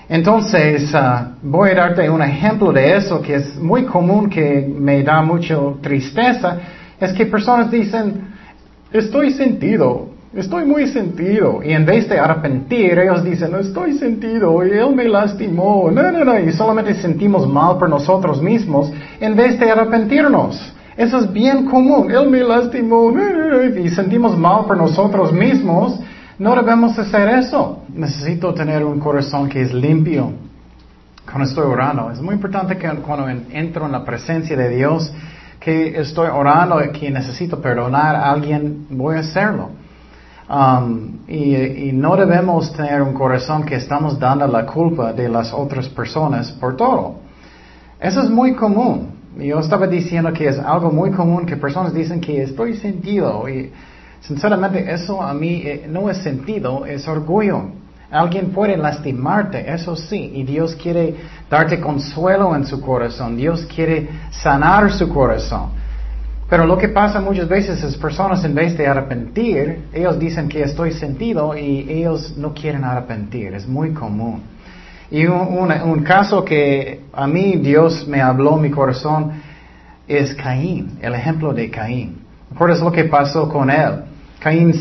[0.07, 5.03] Entonces, uh, voy a darte un ejemplo de eso que es muy común, que me
[5.03, 6.59] da mucha tristeza,
[7.01, 8.35] es que personas dicen,
[8.93, 11.63] estoy sentido, Estoy muy sentido.
[11.65, 15.91] Y en vez de arrepentir, ellos dicen, no estoy sentido y él me lastimó.
[15.91, 16.39] No, no, no.
[16.39, 20.75] Y solamente sentimos mal por nosotros mismos en vez de arrepentirnos.
[20.95, 22.11] Eso es bien común.
[22.11, 23.15] Él me lastimó
[23.83, 25.99] y sentimos mal por nosotros mismos.
[26.39, 27.85] No debemos hacer eso.
[27.95, 30.33] Necesito tener un corazón que es limpio.
[31.25, 35.11] Cuando estoy orando, es muy importante que cuando entro en la presencia de Dios,
[35.59, 39.71] que estoy orando, que necesito perdonar a alguien, voy a hacerlo.
[40.49, 45.89] Um, y, no debemos tener un corazón que estamos dando la culpa de las otras
[45.89, 47.17] personas por todo.
[47.99, 49.17] Eso es muy común.
[49.37, 53.73] Yo estaba diciendo que es algo muy común que personas dicen que estoy sentido y
[54.21, 57.65] sinceramente eso a mí eh, no es sentido, es orgullo.
[58.09, 61.17] Alguien puede lastimarte, eso sí, y Dios quiere
[61.51, 65.71] darte consuelo en su corazón, Dios quiere sanar su corazón.
[66.49, 70.63] Pero lo que pasa muchas veces es personas en vez de arrepentir, ellos dicen que
[70.63, 73.53] estoy sentido y ellos no quieren arrepentir.
[73.53, 74.43] Es muy común.
[75.11, 79.33] Y un, caso que a mí Dios me habló mi corazón
[80.07, 82.19] es Caín, el ejemplo de Caín.
[82.51, 84.05] ¿Recuerdas lo que pasó con él?
[84.39, 84.73] Caín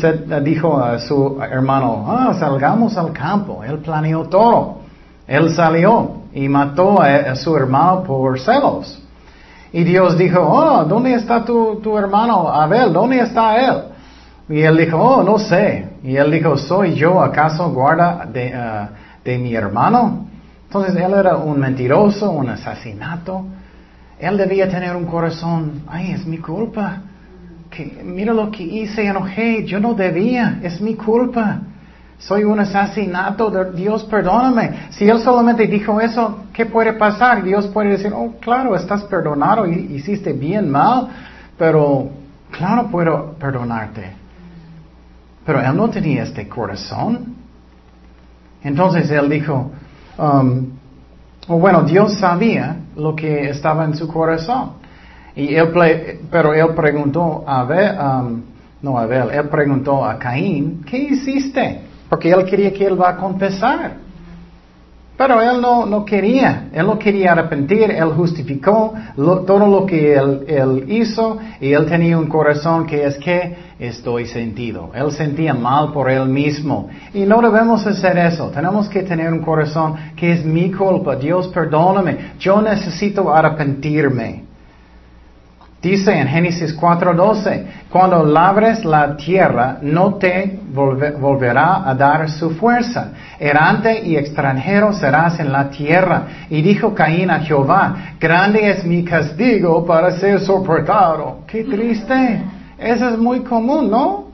[0.44, 3.64] dijo a su hermano, ah, salgamos al campo.
[3.64, 4.82] Él planeó todo.
[5.26, 9.02] Él salió y mató a su hermano por celos.
[9.76, 12.94] Y Dios dijo, oh, ¿dónde está tu, hermano Abel?
[12.94, 13.82] ¿Dónde está él?
[14.48, 15.90] Y él dijo, oh, no sé.
[16.02, 18.88] Y él dijo, ¿soy yo acaso guarda de, uh,
[19.22, 20.28] de mi hermano?
[20.64, 23.44] Entonces él era un mentiroso, un asesinato.
[24.18, 27.02] Él debía tener un corazón, ay, es mi culpa.
[27.68, 31.60] Que, mira lo que hice, enojé, yo no debía, es mi culpa
[32.18, 34.88] soy un asesinato, Dios perdóname.
[34.90, 37.42] Si él solamente dijo eso, ¿qué puede pasar?
[37.42, 41.08] Dios puede decir, oh, claro, estás perdonado, hiciste bien mal,
[41.58, 42.08] pero
[42.50, 44.12] claro puedo perdonarte.
[45.44, 47.36] Pero él no tenía este corazón.
[48.62, 49.70] Entonces él dijo,
[50.18, 50.70] um,
[51.48, 54.72] oh, bueno, Dios sabía lo que estaba en su corazón.
[55.36, 55.70] Y él,
[56.30, 58.42] pero él preguntó a Abel, um,
[58.80, 61.85] no a Abel, él preguntó a Caín, ¿qué hiciste?
[62.08, 64.06] Porque él quería que él va a confesar.
[65.16, 70.44] Pero él no, no quería, él no quería arrepentir, él justificó todo lo que él,
[70.46, 74.90] él, hizo y él tenía un corazón que es que estoy sentido.
[74.94, 76.90] Él sentía mal por él mismo.
[77.14, 78.50] Y no debemos hacer eso.
[78.50, 81.16] Tenemos que tener un corazón que es mi culpa.
[81.16, 82.32] Dios perdóname.
[82.38, 84.45] Yo necesito arrepentirme.
[85.86, 93.12] Dice en Génesis 4:12, cuando labres la tierra no te volverá a dar su fuerza.
[93.38, 96.22] Errante y extranjero serás en la tierra.
[96.50, 101.42] Y dijo Caín a Jehová, grande es mi castigo para ser soportado.
[101.46, 102.42] Qué triste.
[102.76, 104.24] Eso es muy común, ¿no?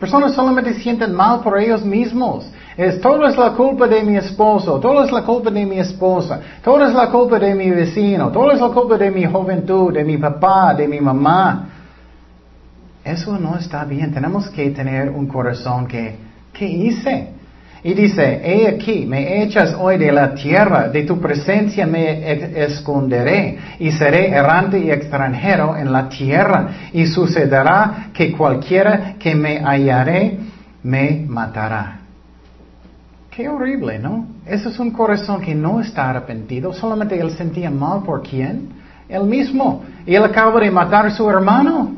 [0.00, 2.50] Personas solamente sienten mal por ellos mismos.
[2.76, 6.40] Es, todo es la culpa de mi esposo, todo es la culpa de mi esposa,
[6.64, 10.04] todo es la culpa de mi vecino, todo es la culpa de mi juventud, de
[10.04, 11.68] mi papá, de mi mamá.
[13.04, 14.12] Eso no está bien.
[14.12, 16.16] Tenemos que tener un corazón que,
[16.52, 17.28] ¿qué hice?
[17.84, 23.58] Y dice, he aquí, me echas hoy de la tierra, de tu presencia me esconderé
[23.80, 26.68] y seré errante y extranjero en la tierra.
[26.92, 30.38] Y sucederá que cualquiera que me hallaré
[30.84, 32.01] me matará.
[33.34, 34.26] Qué horrible, ¿no?
[34.44, 38.68] Ese es un corazón que no está arrepentido, solamente él sentía mal por quién.
[39.08, 39.82] él mismo.
[40.06, 41.94] Y él acaba de matar a su hermano.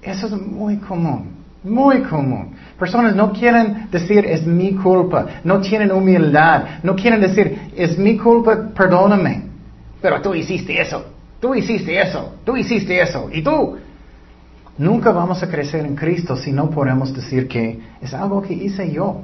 [0.00, 1.30] Eso es muy común,
[1.64, 2.54] muy común.
[2.78, 8.16] Personas no quieren decir es mi culpa, no tienen humildad, no quieren decir es mi
[8.16, 9.42] culpa, perdóname.
[10.00, 11.04] Pero tú hiciste eso,
[11.40, 13.76] tú hiciste eso, tú hiciste eso, y tú.
[14.76, 18.90] Nunca vamos a crecer en Cristo si no podemos decir que es algo que hice
[18.92, 19.22] yo.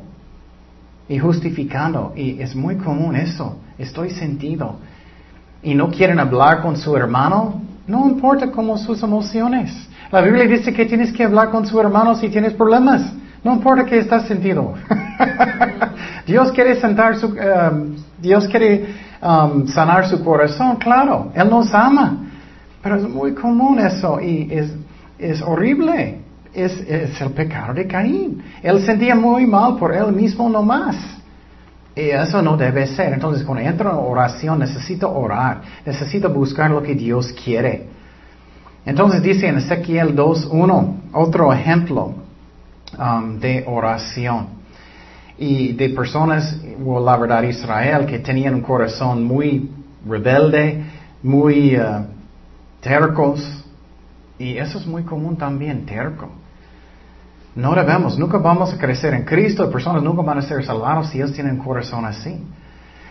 [1.10, 4.76] Y justificando, y es muy común eso, estoy sentido.
[5.60, 9.72] Y no quieren hablar con su hermano, no importa cómo sus emociones.
[10.12, 13.12] La Biblia dice que tienes que hablar con su hermano si tienes problemas.
[13.42, 14.74] No importa que estás sentido.
[16.28, 16.76] Dios quiere
[19.20, 21.32] um, um, sanar su corazón, claro.
[21.34, 22.18] Él nos ama.
[22.80, 24.72] Pero es muy común eso y es,
[25.18, 26.19] es horrible.
[26.52, 28.42] Es, es el pecado de Caín.
[28.62, 30.96] Él sentía muy mal por él mismo nomás.
[31.94, 33.12] Y eso no debe ser.
[33.12, 35.62] Entonces, cuando entro en oración, necesito orar.
[35.84, 37.88] Necesito buscar lo que Dios quiere.
[38.84, 42.14] Entonces dice en Ezequiel 2.1, otro ejemplo.
[42.98, 44.48] Um, de oración.
[45.38, 49.70] Y de personas, la verdad, Israel, que tenían un corazón muy
[50.04, 50.82] rebelde,
[51.22, 52.04] muy uh,
[52.80, 53.59] tercos.
[54.40, 56.30] Y eso es muy común también, terco.
[57.54, 61.18] No debemos, nunca vamos a crecer en Cristo, personas nunca van a ser salvados si
[61.18, 62.40] ellos tienen corazón así.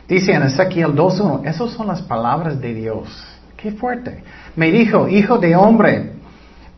[0.07, 3.07] Dice en Ezequiel 2.1, esas son las palabras de Dios.
[3.55, 4.23] Qué fuerte.
[4.55, 6.13] Me dijo, hijo de hombre,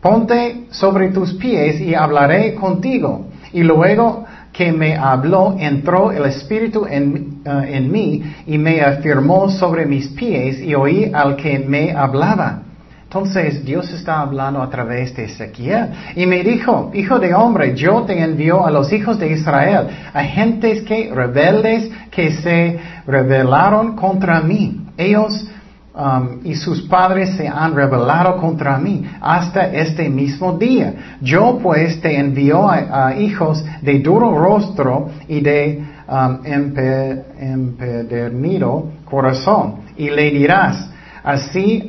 [0.02, 3.28] ponte sobre tus pies y hablaré contigo.
[3.54, 9.50] Y luego que me habló, entró el Espíritu en, uh, en, mí y me afirmó
[9.50, 12.64] sobre mis pies y oí al que me hablaba.
[13.14, 18.04] Entonces Dios está hablando a través de Ezequiel y me dijo, hijo de hombre, yo
[18.04, 24.40] te envío a los hijos de Israel, a gentes que rebeldes que se rebelaron contra
[24.40, 24.86] mí.
[24.96, 25.46] Ellos
[25.94, 31.18] Um, y sus padres se han rebelado contra mí hasta este mismo día.
[31.20, 40.10] Yo pues te envío a, hijos de duro rostro y de um, empedernido corazón y
[40.10, 40.90] le dirás,
[41.26, 41.86] así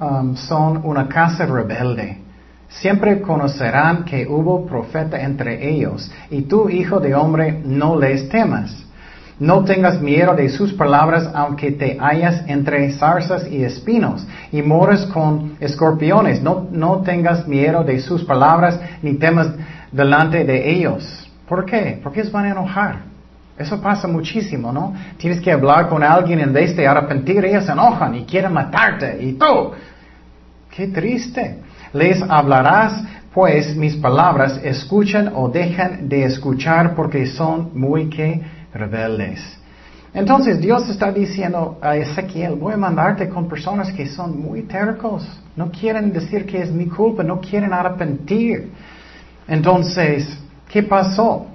[0.00, 2.18] um, son una casa rebelde.
[2.68, 8.88] Siempre conocerán que hubo profeta entre ellos, y tú, hijo de hombre, no les temas
[9.40, 15.02] no tengas miedo de sus palabras, aunque te hallas entre zarzas y espinos, y mores
[15.06, 16.42] con escorpiones.
[16.42, 19.50] No, no tengas miedo de sus palabras, ni temas
[19.92, 21.30] delante de ellos.
[21.48, 22.00] ¿Por qué?
[22.02, 22.96] Porque ellos van a enojar.
[23.56, 24.94] Eso pasa muchísimo, ¿no?
[25.16, 29.18] Tienes que hablar con alguien en vez de arrepentir, ellos se enojan y quieren matarte.
[29.20, 29.72] Y tú,
[30.78, 31.56] qué triste.
[31.92, 33.02] Les hablarás,
[33.34, 38.40] pues mis palabras escuchan o dejan de escuchar porque son muy que
[38.72, 39.40] rebeldes.
[40.14, 45.28] Entonces Dios está diciendo a Ezequiel, voy a mandarte con personas que son muy tercos,
[45.56, 48.70] no quieren decir que es mi culpa, no quieren arrepentir.
[49.48, 50.38] Entonces,
[50.68, 51.46] ¿qué pasó?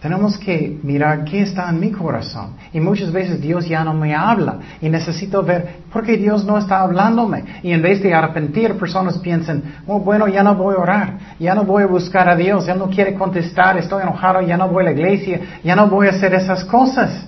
[0.00, 2.52] Tenemos que mirar qué está en mi corazón.
[2.72, 4.58] Y muchas veces Dios ya no me habla.
[4.80, 7.44] Y necesito ver por qué Dios no está hablándome.
[7.64, 11.18] Y en vez de arrepentir, personas piensan, oh, bueno, ya no voy a orar.
[11.40, 12.66] Ya no voy a buscar a Dios.
[12.66, 13.76] Ya no quiere contestar.
[13.76, 14.40] Estoy enojado.
[14.42, 15.40] Ya no voy a la iglesia.
[15.64, 17.26] Ya no voy a hacer esas cosas.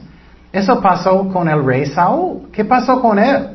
[0.53, 2.51] Eso pasó con el rey Saúl.
[2.53, 3.49] ¿Qué pasó con él?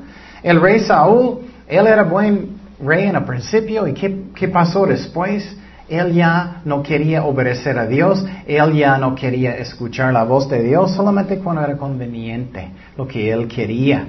[0.43, 3.87] El rey Saúl, él era buen rey en el principio.
[3.87, 5.55] ¿Y qué, qué pasó después?
[5.87, 10.63] Él ya no quería obedecer a Dios, él ya no quería escuchar la voz de
[10.63, 14.05] Dios solamente cuando era conveniente, lo que él quería.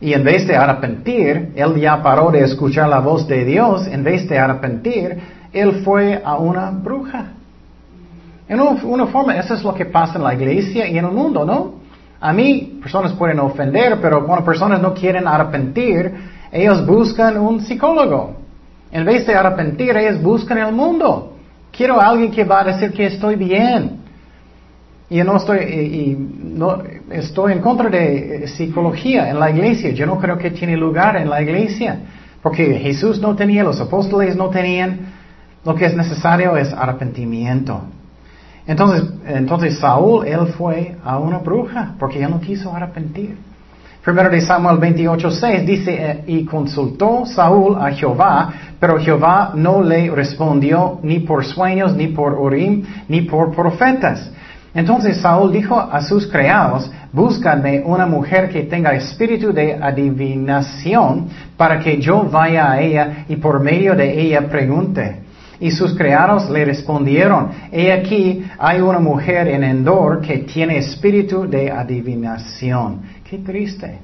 [0.00, 4.04] Y en vez de arrepentir, él ya paró de escuchar la voz de Dios, en
[4.04, 5.16] vez de arrepentir,
[5.52, 7.32] él fue a una bruja.
[8.48, 11.44] En una forma, eso es lo que pasa en la iglesia y en el mundo,
[11.44, 11.74] ¿no?
[12.20, 16.12] A mí, personas pueden ofender, pero cuando personas no quieren arrepentir,
[16.52, 18.41] ellos buscan un psicólogo.
[18.92, 21.34] En vez de arrepentir, ellos buscan el mundo.
[21.72, 24.02] Quiero a alguien que va a decir que estoy bien.
[25.08, 29.90] Y no estoy, y, no, estoy en contra de psicología en la iglesia.
[29.90, 32.00] Yo no creo que tiene lugar en la iglesia.
[32.42, 35.12] Porque Jesús no tenía, los apóstoles no tenían.
[35.64, 37.82] Lo que es necesario es arrepentimiento.
[38.66, 43.36] Entonces, entonces Saúl, él fue a una bruja porque él no quiso arrepentir.
[44.04, 50.10] Primero de Samuel 28.6 dice, eh, y consultó Saúl a Jehová, pero Jehová no le
[50.10, 54.28] respondió ni por sueños, ni por Urim, ni por profetas.
[54.74, 61.78] Entonces Saúl dijo a sus criados, búscame una mujer que tenga espíritu de adivinación para
[61.78, 65.20] que yo vaya a ella y por medio de ella pregunte.
[65.60, 71.48] Y sus criados le respondieron, he aquí hay una mujer en Endor que tiene espíritu
[71.48, 73.21] de adivinación.
[73.32, 73.98] Qué triste.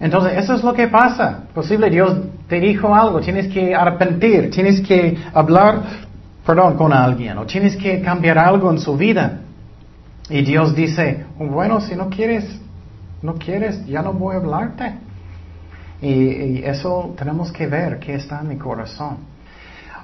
[0.00, 1.40] Entonces, eso es lo que pasa.
[1.52, 2.16] Posible Dios
[2.48, 5.82] te dijo algo, tienes que arrepentir, tienes que hablar,
[6.46, 9.40] perdón, con alguien, o tienes que cambiar algo en su vida.
[10.30, 12.58] Y Dios dice, bueno, si no quieres,
[13.20, 14.94] no quieres, ya no voy a hablarte.
[16.00, 19.18] Y, eso tenemos que ver qué está en mi corazón.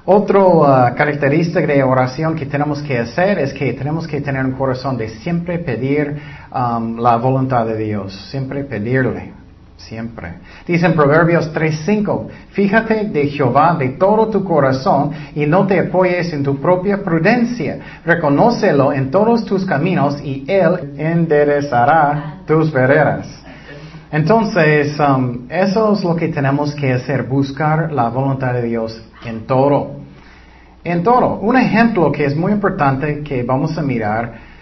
[0.04, 4.52] Otra uh, característica de oración que tenemos que hacer es que tenemos que tener un
[4.52, 6.20] corazón de siempre pedir
[6.52, 9.32] um, la voluntad de Dios, siempre pedirle
[9.76, 10.34] siempre.
[10.66, 16.32] Dice en Proverbios 3:5, fíjate de Jehová de todo tu corazón y no te apoyes
[16.32, 17.78] en tu propia prudencia.
[18.04, 23.28] Reconócelo en todos tus caminos y Él enderezará tus veredas.
[24.10, 29.46] Entonces, um, eso es lo que tenemos que hacer, buscar la voluntad de Dios en
[29.46, 29.96] todo.
[30.84, 31.38] En todo.
[31.40, 34.52] Un ejemplo que es muy importante que vamos a mirar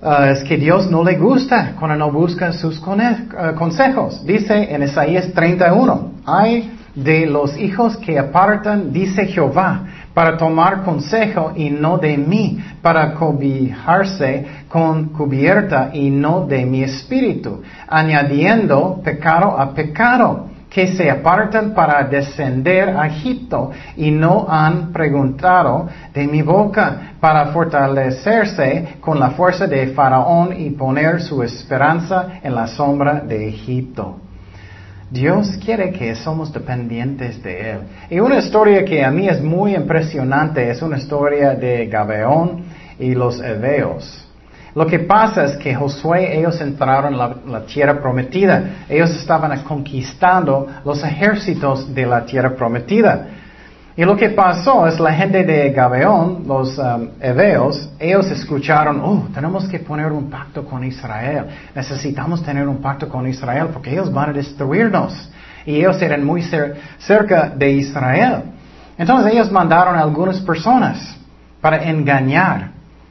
[0.00, 4.24] Ah, es que Dios no le gusta cuando no busca sus ah, consejos.
[4.24, 11.52] Dice en Isaías 31, hay de los hijos que apartan, dice Jehová, para tomar consejo
[11.56, 19.58] y no de mí, para cobijarse con cubierta y no de mi espíritu, añadiendo pecado
[19.58, 26.42] a pecado que se apartan para descender a Egipto y no han preguntado de mi
[26.42, 33.20] boca para fortalecerse con la fuerza de Faraón y poner su esperanza en la sombra
[33.20, 34.18] de Egipto.
[35.10, 37.78] Dios quiere que somos dependientes de Él.
[38.10, 42.64] Y una historia que a mí es muy impresionante es una historia de Gabeón
[42.98, 44.27] y los Eveos.
[44.74, 48.84] Lo que pasa es que Josué, ellos entraron en la, tierra prometida.
[48.88, 53.26] Ellos estaban conquistando los ejércitos de la tierra prometida.
[53.96, 57.08] Y lo que pasó es la gente de Gabeón, los um,
[57.98, 61.46] ellos escucharon, oh, tenemos que poner un pacto con Israel.
[61.74, 65.28] Necesitamos tener un pacto con Israel porque ellos van a destruirnos.
[65.66, 66.42] Y ellos eran muy
[66.98, 68.44] cerca de Israel.
[68.96, 71.16] Entonces ellos mandaron a algunas personas
[71.60, 72.70] para engañar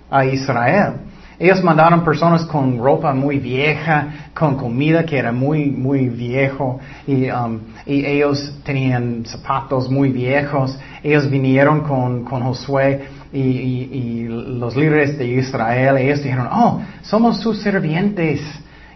[0.10, 0.93] a Israel.
[1.39, 7.29] Ellos mandaron personas con ropa muy vieja, con comida que era muy, muy viejo, y,
[7.29, 10.77] um, ellos tenían zapatos muy viejos.
[11.03, 15.97] Ellos vinieron con, con Josué y, los líderes de Israel.
[15.97, 18.41] Ellos dijeron, oh, somos sus servientes.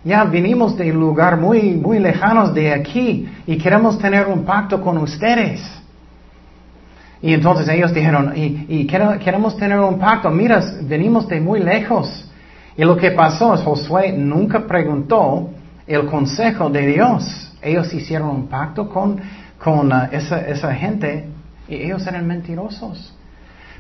[0.03, 4.97] Ya vinimos de lugar muy, muy lejanos de aquí y queremos tener un pacto con
[4.97, 5.61] ustedes.
[7.21, 12.30] Y entonces ellos dijeron, y, y queremos tener un pacto, mira, venimos de muy lejos.
[12.77, 15.49] Y lo que pasó es Josué nunca preguntó
[15.87, 17.53] el consejo de Dios.
[17.61, 19.19] Ellos hicieron un pacto con,
[19.61, 21.27] con uh, esa, esa gente
[21.67, 23.13] y ellos eran mentirosos.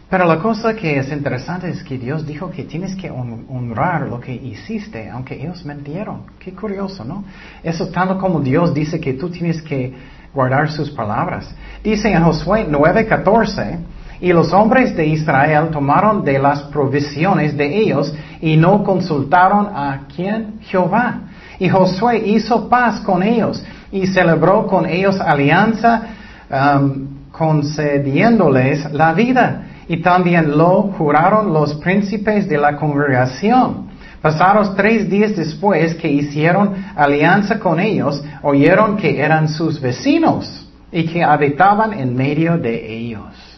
[0.09, 4.19] Pero la cosa que es interesante es que Dios dijo que tienes que honrar lo
[4.19, 6.23] que hiciste, aunque ellos mentieron.
[6.37, 7.23] Qué curioso, ¿no?
[7.63, 9.93] Eso tanto como Dios dice que tú tienes que
[10.33, 11.49] guardar sus palabras.
[11.81, 13.79] Dice en Josué 9:14,
[14.19, 20.01] y los hombres de Israel tomaron de las provisiones de ellos y no consultaron a
[20.13, 20.59] quién?
[20.61, 21.21] Jehová.
[21.59, 26.01] Y Josué hizo paz con ellos y celebró con ellos alianza
[26.49, 29.63] um, concediéndoles la vida.
[29.87, 33.91] Y también lo juraron los príncipes de la congregación.
[34.21, 41.05] Pasados tres días después que hicieron alianza con ellos, oyeron que eran sus vecinos y
[41.05, 43.50] que habitaban en medio de ellos.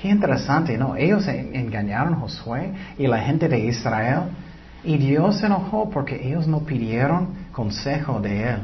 [0.00, 0.94] Qué interesante, ¿no?
[0.94, 4.30] Ellos engañaron a Josué y la gente de Israel
[4.84, 8.60] y Dios se enojó porque ellos no pidieron consejo de Él.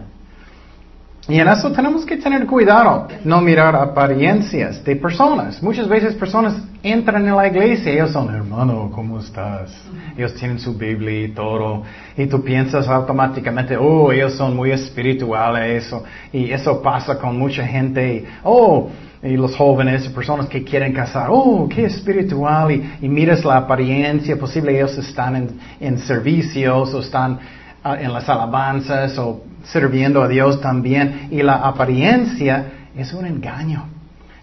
[1.26, 5.62] Y en eso tenemos que tener cuidado, no mirar apariencias de personas.
[5.62, 9.74] Muchas veces personas entran en la iglesia y ellos son, hermano, ¿cómo estás?
[10.18, 11.82] Ellos tienen su Biblia y todo.
[12.18, 15.86] Y tú piensas automáticamente, oh, ellos son muy espirituales.
[15.86, 18.16] Eso, y eso pasa con mucha gente.
[18.16, 18.90] Y, oh,
[19.22, 24.76] y los jóvenes, personas que quieren casar, oh, qué espiritual, y, miras la apariencia, posible
[24.76, 25.48] ellos están en,
[25.80, 27.38] en servicios o están
[27.82, 33.86] ah, en las alabanzas o sirviendo a Dios también, y la apariencia es un engaño.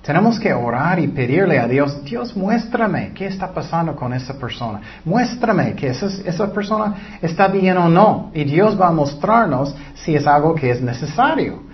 [0.01, 4.81] Tenemos que orar y pedirle a Dios, Dios muéstrame qué está pasando con esa persona,
[5.05, 10.15] muéstrame que esa, esa persona está bien o no, y Dios va a mostrarnos si
[10.15, 11.71] es algo que es necesario.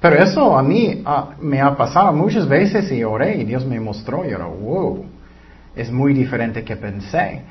[0.00, 3.78] Pero eso a mí ah, me ha pasado muchas veces y oré y Dios me
[3.78, 5.04] mostró y era, wow,
[5.76, 7.42] es muy diferente que pensé.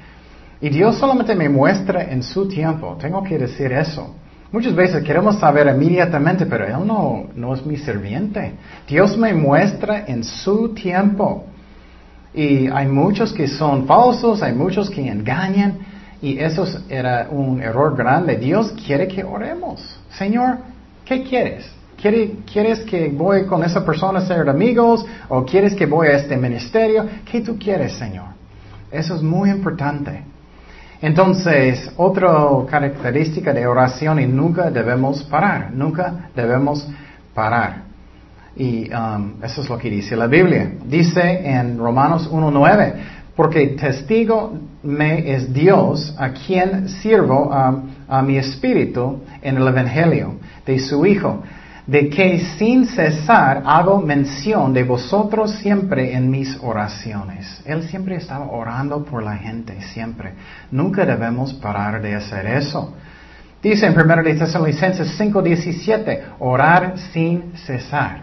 [0.60, 4.14] Y Dios solamente me muestra en su tiempo, tengo que decir eso.
[4.52, 8.54] Muchas veces queremos saber inmediatamente, pero Él no, no es mi sirviente.
[8.88, 11.46] Dios me muestra en su tiempo.
[12.34, 15.80] Y hay muchos que son falsos, hay muchos que engañan,
[16.22, 18.36] y eso era un error grande.
[18.36, 20.00] Dios quiere que oremos.
[20.12, 20.60] Señor,
[21.12, 21.70] ¿Qué quieres?
[22.00, 25.06] ¿Quieres que voy con esa persona a ser amigos?
[25.28, 27.06] ¿O quieres que voy a este ministerio?
[27.30, 28.28] ¿Qué tú quieres, Señor?
[28.90, 30.24] Eso es muy importante.
[31.02, 32.32] Entonces, otra
[32.70, 36.88] característica de oración y nunca debemos parar, nunca debemos
[37.34, 37.84] parar.
[38.56, 40.74] Y um, eso es lo que dice la Biblia.
[40.86, 42.94] Dice en Romanos 1.9,
[43.36, 50.36] porque testigo me es Dios a quien sirvo a mi espíritu en el Evangelio
[50.66, 51.42] de su Hijo
[51.92, 57.62] de que sin cesar hago mención de vosotros siempre en mis oraciones.
[57.66, 60.32] Él siempre estaba orando por la gente, siempre.
[60.72, 62.94] Nunca debemos parar de hacer eso.
[63.62, 68.22] Dice en 1 de Tesalonicenses 5:17, orar sin cesar.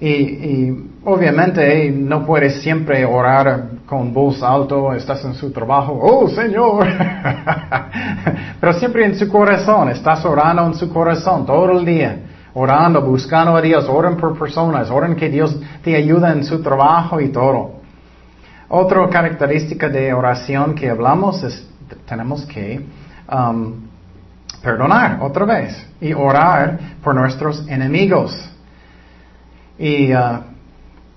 [0.00, 0.70] Y,
[1.04, 6.86] obviamente no puedes siempre orar con voz alto, estás en su trabajo, oh Señor,
[8.60, 13.56] pero siempre en su corazón, estás orando en su corazón todo el día, orando, buscando
[13.56, 17.80] a Dios, oren por personas, oren que Dios te ayude en su trabajo y todo.
[18.68, 21.68] Otra característica de oración que hablamos es,
[22.06, 22.80] tenemos que
[23.30, 23.74] um,
[24.62, 28.50] perdonar otra vez y orar por nuestros enemigos.
[29.78, 30.40] Y uh,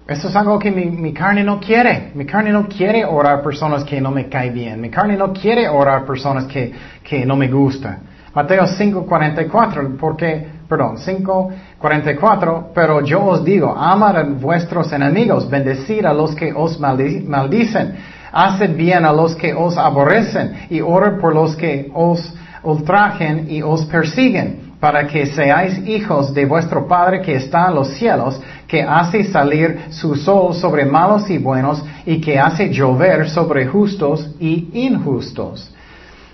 [0.07, 2.11] eso es algo que mi, carne no quiere.
[2.15, 4.81] Mi carne no quiere orar personas que no me caen bien.
[4.81, 6.73] Mi carne no quiere orar personas que,
[7.03, 7.99] que no me gustan.
[8.33, 16.13] Mateo 5:44, porque, perdón, 5:44, pero yo os digo, amad a vuestros enemigos, bendecid a
[16.13, 17.95] los que os maldicen,
[18.31, 22.33] haced bien a los que os aborrecen y orad por los que os
[22.63, 27.93] ultrajen y os persiguen para que seáis hijos de vuestro Padre que está en los
[27.93, 33.65] cielos, que hace salir su sol sobre malos y buenos y que hace llover sobre
[33.65, 35.72] justos y injustos.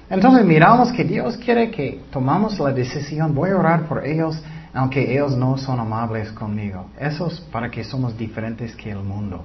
[0.10, 4.41] Entonces miramos que Dios quiere que tomamos la decisión, voy a orar por ellos,
[4.74, 6.88] aunque ellos no son amables conmigo.
[6.99, 9.43] Eso es para que somos diferentes que el mundo.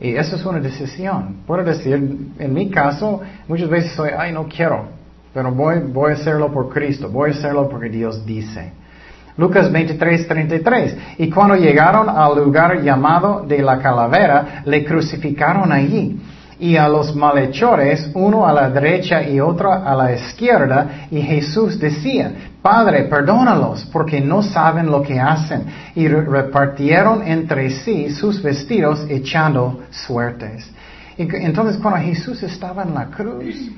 [0.00, 1.38] Y eso es una decisión.
[1.46, 1.94] Puedo decir,
[2.38, 4.86] en mi caso, muchas veces soy, ay, no quiero,
[5.34, 8.72] pero voy, voy a hacerlo por Cristo, voy a hacerlo porque Dios dice.
[9.36, 10.96] Lucas 23, 33.
[11.18, 16.18] Y cuando llegaron al lugar llamado de la calavera, le crucificaron allí.
[16.58, 21.78] Y a los malhechores, uno a la derecha y otro a la izquierda, y Jesús
[21.78, 22.32] decía,
[22.62, 25.64] Padre, perdónalos, porque no saben lo que hacen.
[25.94, 30.70] Y repartieron entre sí sus vestidos echando suertes.
[31.18, 33.70] Y entonces cuando Jesús estaba en la cruz,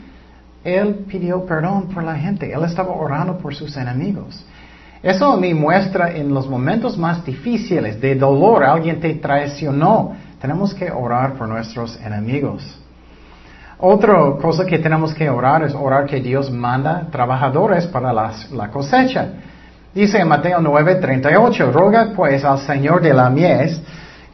[0.64, 2.52] él pidió perdón por la gente.
[2.52, 4.44] Él estaba orando por sus enemigos.
[5.02, 10.16] Eso me muestra en los momentos más difíciles de dolor, alguien te traicionó.
[10.40, 12.78] Tenemos que orar por nuestros enemigos.
[13.80, 19.28] Otra cosa que tenemos que orar es orar que Dios manda trabajadores para la, cosecha.
[19.94, 23.80] Dice en Mateo 9:38, roga pues al Señor de la mies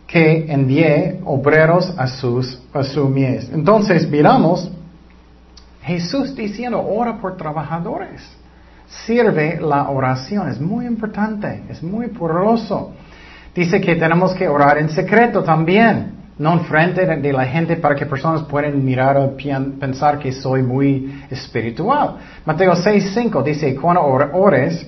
[0.06, 3.50] que envíe obreros a, sus, a su mies.
[3.52, 4.70] Entonces miramos
[5.82, 8.22] Jesús diciendo, ora por trabajadores.
[9.06, 12.92] Sirve la oración, es muy importante, es muy poderoso.
[13.54, 17.94] Dice que tenemos que orar en secreto también, no en frente de la gente para
[17.94, 22.16] que personas puedan mirar o pensar que soy muy espiritual.
[22.44, 24.86] Mateo 6.5 dice, cuando ores,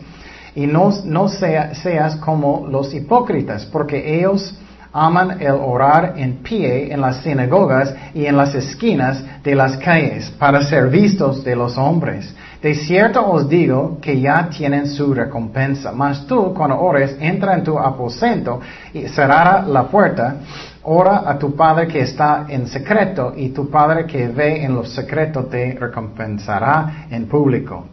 [0.57, 4.59] y no, no seas como los hipócritas, porque ellos
[4.93, 10.31] aman el orar en pie en las sinagogas y en las esquinas de las calles
[10.39, 12.35] para ser vistos de los hombres.
[12.63, 15.93] De cierto os digo que ya tienen su recompensa.
[15.93, 18.61] Mas tú, cuando ores, entra en tu aposento
[18.93, 20.37] y cerrará la puerta.
[20.85, 24.85] Ora a tu Padre que está en secreto y tu Padre que ve en lo
[24.85, 27.87] secreto te recompensará en público.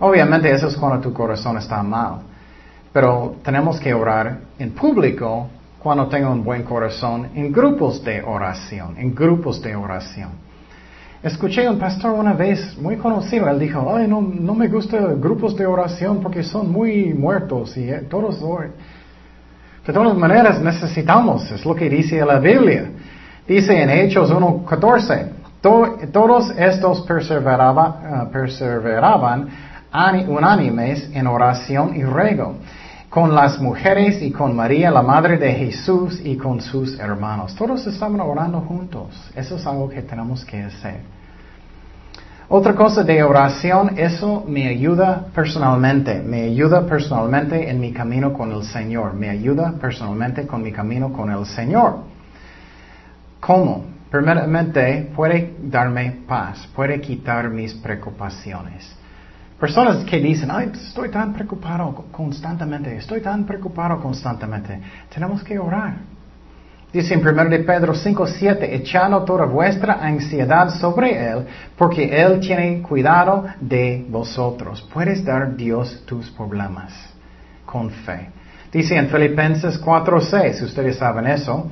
[0.00, 2.22] Obviamente eso es cuando tu corazón está mal.
[2.92, 5.48] Pero tenemos que orar en público
[5.78, 10.30] cuando tengo un buen corazón, en grupos de oración, en grupos de oración.
[11.22, 15.20] Escuché a un pastor una vez muy conocido, él dijo, ay, no, no me gustan
[15.20, 18.40] grupos de oración porque son muy muertos y eh, todos,
[19.86, 22.90] de todas maneras necesitamos, es lo que dice la Biblia.
[23.46, 25.28] Dice en Hechos 1.14,
[26.10, 27.06] todos estos uh,
[28.32, 29.48] perseveraban
[30.28, 32.56] unánimes en oración y ruego
[33.12, 37.54] con las mujeres y con María, la madre de Jesús, y con sus hermanos.
[37.54, 39.30] Todos estaban orando juntos.
[39.36, 41.00] Eso es algo que tenemos que hacer.
[42.48, 48.50] Otra cosa de oración, eso me ayuda personalmente, me ayuda personalmente en mi camino con
[48.50, 52.04] el Señor, me ayuda personalmente con mi camino con el Señor.
[53.40, 53.84] ¿Cómo?
[54.10, 59.01] Primeramente, puede darme paz, puede quitar mis preocupaciones.
[59.62, 64.80] Personas que dicen, ay, estoy tan preocupado constantemente, estoy tan preocupado constantemente.
[65.14, 65.98] Tenemos que orar.
[66.92, 71.46] Dice en 1 de Pedro 5, 7, echando toda vuestra ansiedad sobre Él,
[71.78, 74.82] porque Él tiene cuidado de vosotros.
[74.92, 76.92] Puedes dar Dios tus problemas
[77.64, 78.30] con fe.
[78.72, 81.70] Dice en Filipenses 4, 6, ustedes saben eso,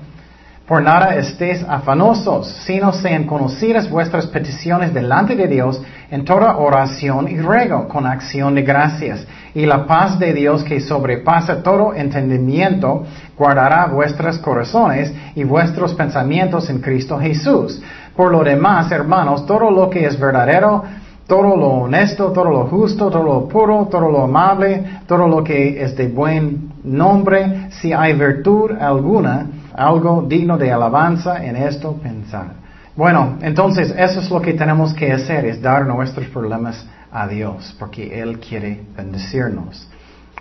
[0.71, 7.27] por nada estéis afanosos, sino sean conocidas vuestras peticiones delante de Dios en toda oración
[7.27, 9.27] y ruego, con acción de gracias.
[9.53, 13.03] Y la paz de Dios que sobrepasa todo entendimiento,
[13.37, 17.83] guardará vuestros corazones y vuestros pensamientos en Cristo Jesús.
[18.14, 20.85] Por lo demás, hermanos, todo lo que es verdadero,
[21.27, 25.83] todo lo honesto, todo lo justo, todo lo puro, todo lo amable, todo lo que
[25.83, 32.55] es de buen nombre, si hay virtud alguna, algo digno de alabanza en esto pensar.
[32.97, 37.75] Bueno, entonces eso es lo que tenemos que hacer, es dar nuestros problemas a Dios,
[37.79, 39.89] porque Él quiere bendecirnos.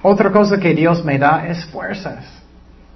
[0.02, 2.26] Otra cosa que Dios me da es fuerzas.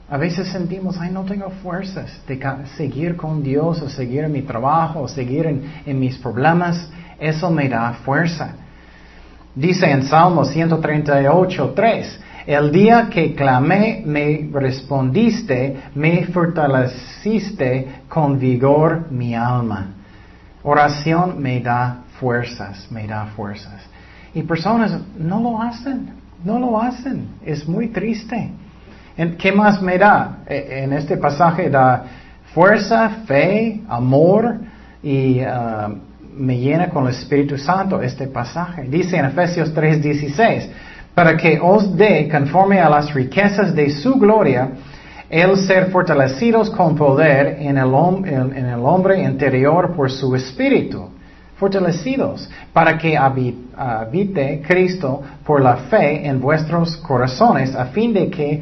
[0.09, 2.39] A veces sentimos, ay, no tengo fuerzas de
[2.77, 6.89] seguir con Dios o seguir en mi trabajo o seguir en, en mis problemas.
[7.19, 8.53] Eso me da fuerza.
[9.55, 19.11] Dice en Salmo 138, 3, el día que clamé, me respondiste, me fortaleciste con vigor
[19.11, 19.87] mi alma.
[20.63, 23.81] Oración me da fuerzas, me da fuerzas.
[24.33, 26.09] Y personas no lo hacen,
[26.43, 27.27] no lo hacen.
[27.45, 28.51] Es muy triste.
[29.37, 30.39] ¿Qué más me da?
[30.45, 32.03] E, en este pasaje da
[32.53, 34.57] fuerza, fe, amor
[35.01, 35.95] y uh,
[36.35, 38.83] me llena con el Espíritu Santo este pasaje.
[38.83, 40.69] Dice en Efesios 3:16
[41.13, 44.69] para que os dé, conforme a las riquezas de su gloria,
[45.29, 47.93] el ser fortalecidos con poder en el,
[48.25, 51.09] en el hombre interior por su espíritu.
[51.57, 58.61] Fortalecidos, para que habite Cristo por la fe en vuestros corazones, a fin de que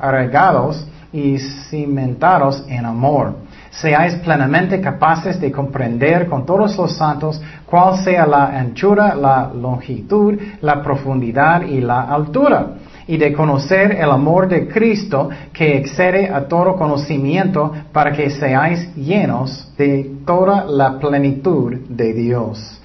[0.00, 3.41] arraigados y cimentados en amor
[3.72, 10.38] seáis plenamente capaces de comprender con todos los santos cuál sea la anchura, la longitud,
[10.60, 12.74] la profundidad y la altura,
[13.06, 18.94] y de conocer el amor de Cristo que excede a todo conocimiento para que seáis
[18.94, 22.78] llenos de toda la plenitud de Dios.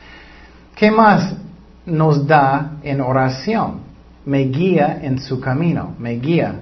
[0.73, 1.35] ¿Qué más
[1.85, 3.81] nos da en oración?
[4.25, 6.55] Me guía en su camino, me guía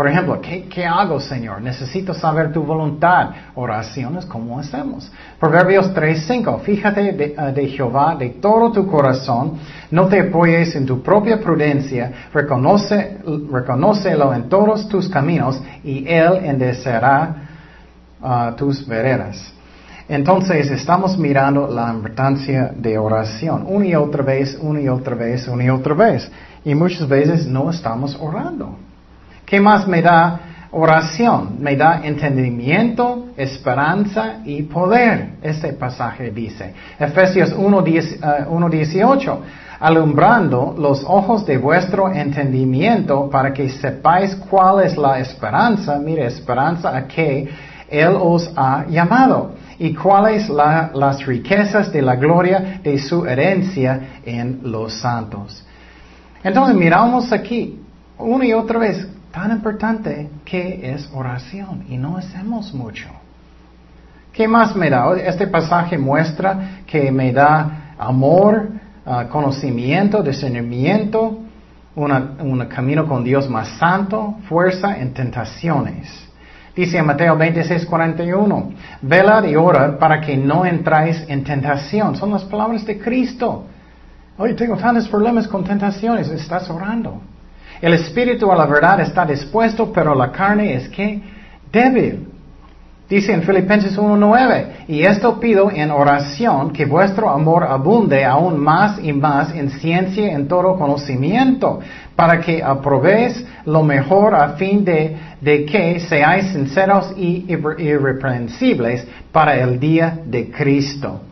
[0.00, 1.60] por ejemplo, ¿qué, hago, Señor?
[1.60, 3.32] Necesito saber tu voluntad.
[3.54, 5.12] Oraciones, ¿cómo hacemos?
[5.38, 6.60] Proverbios 3.5.
[6.62, 9.58] Fíjate de, eh, de, Jehová de todo tu corazón.
[9.90, 12.30] No te apoyes en tu propia prudencia.
[12.32, 13.18] Reconoce,
[13.52, 17.34] reconócelo en todos tus caminos y Él endecerá
[18.22, 19.52] uh, tus veredas.
[20.08, 23.66] Entonces estamos mirando la importancia de oración.
[23.66, 26.32] Una y otra vez, una y otra vez, una y otra vez.
[26.64, 28.78] Y muchas veces no estamos orando.
[29.50, 31.56] ¿Qué más me da oración?
[31.58, 35.38] Me da entendimiento, esperanza y poder.
[35.42, 36.72] Este pasaje dice.
[37.00, 39.28] Efesios 1.18.
[39.28, 39.42] Uh,
[39.80, 46.96] alumbrando los ojos de vuestro entendimiento para que sepáis cuál es la esperanza, mire, esperanza
[46.96, 47.48] a que
[47.88, 54.60] Él os ha llamado y cuáles las riquezas de la gloria de su herencia en
[54.62, 55.66] los santos.
[56.44, 57.80] Entonces miramos aquí
[58.16, 63.08] una y otra vez tan importante que es oración y no hacemos mucho.
[64.32, 65.12] ¿Qué más me da?
[65.16, 68.68] Este pasaje muestra que me da amor,
[69.04, 71.40] ah, conocimiento, discernimiento,
[71.96, 76.08] un camino con Dios más santo, fuerza en tentaciones.
[76.74, 78.72] Dice en Mateo 26, 41,
[79.02, 82.16] vela y ora para que no entráis en tentación.
[82.16, 83.66] Son las palabras de Cristo.
[84.38, 87.20] Hoy tengo tantos problemas con tentaciones, estás orando.
[87.80, 91.20] El espíritu a la verdad está dispuesto, pero la carne es que
[91.72, 92.26] débil.
[93.08, 99.02] Dice en Filipenses 1.9, y esto pido en oración, que vuestro amor abunde aún más
[99.02, 101.80] y más en ciencia en todo conocimiento,
[102.14, 109.56] para que aprobéis lo mejor a fin de, de que seáis sinceros y irreprensibles para
[109.56, 111.22] el día de Cristo.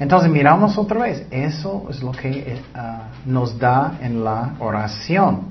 [0.00, 5.50] Entonces miramos otra vez, eso es lo que eh, ah, nos da en la oración.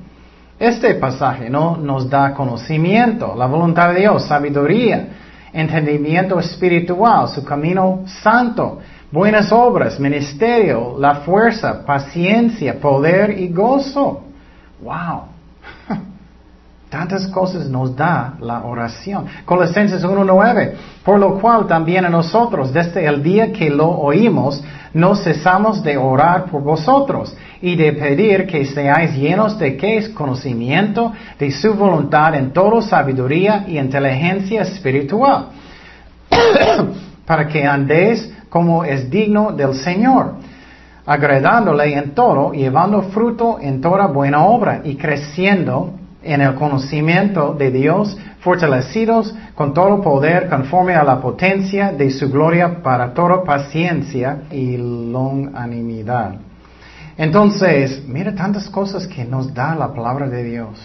[0.58, 5.08] Este pasaje no nos da conocimiento, la voluntad de Dios, sabiduría,
[5.54, 8.80] entendimiento espiritual, su camino santo,
[9.12, 14.24] buenas obras, ministerio, la fuerza, paciencia, poder y gozo.
[14.82, 15.26] Wow.
[16.90, 19.26] Tantas cosas nos da la oración.
[19.46, 20.74] Colosenses 1.9.
[21.06, 24.64] Por lo cual también a nosotros, desde el día que lo oímos,
[24.96, 31.14] no cesamos de orar por vosotros y de pedir que seáis llenos de qué conocimiento
[31.38, 35.50] de su voluntad en toda sabiduría y inteligencia espiritual,
[37.26, 40.38] para que andéis como es digno del Señor,
[41.06, 47.72] agradándole en todo, llevando fruto en toda buena obra y creciendo en el conocimiento de
[47.72, 54.44] Dios, fortalecidos con todo poder conforme a la potencia de su gloria para toda paciencia
[54.52, 56.36] y longanimidad.
[57.18, 60.80] Entonces, mira tantas cosas que nos da la palabra de Dios.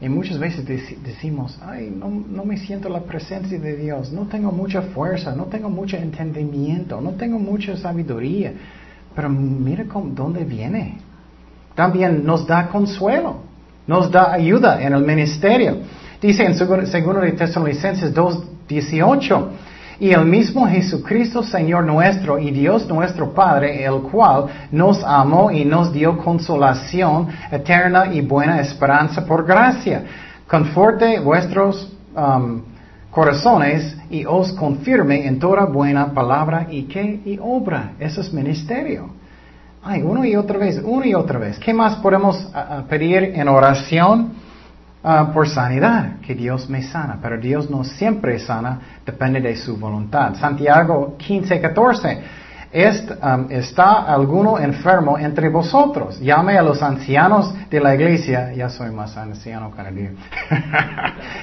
[0.00, 0.64] Y muchas veces
[1.02, 5.44] decimos, ay, no, no, me siento la presencia de Dios, no tengo mucha fuerza, no
[5.44, 8.52] tengo mucho entendimiento, no tengo mucha sabiduría.
[9.14, 10.98] Pero mira dónde viene.
[11.74, 13.47] También nos da consuelo
[13.88, 15.78] nos da ayuda en el ministerio.
[16.20, 19.48] Dice en 2 de Tesalonicenses 2.18,
[20.00, 25.64] y el mismo Jesucristo Señor nuestro y Dios nuestro Padre, el cual nos amó y
[25.64, 30.04] nos dio consolación eterna y buena esperanza por gracia,
[30.46, 32.62] conforte vuestros um,
[33.10, 37.94] corazones y os confirme en toda buena palabra y que y obra.
[37.98, 39.17] Eso es ministerio.
[39.90, 41.58] Ay, uno y otra vez, uno y otra vez.
[41.58, 44.34] ¿Qué más podemos ah, pedir en oración?
[45.02, 49.78] Ah, por sanidad, que Dios me sana, pero Dios no siempre sana, depende de su
[49.78, 50.34] voluntad.
[50.34, 52.22] Santiago 15, 14.
[52.70, 56.20] Um, ¿Está alguno enfermo entre vosotros?
[56.20, 60.10] Llame a los ancianos de la iglesia, ya soy más anciano cada día,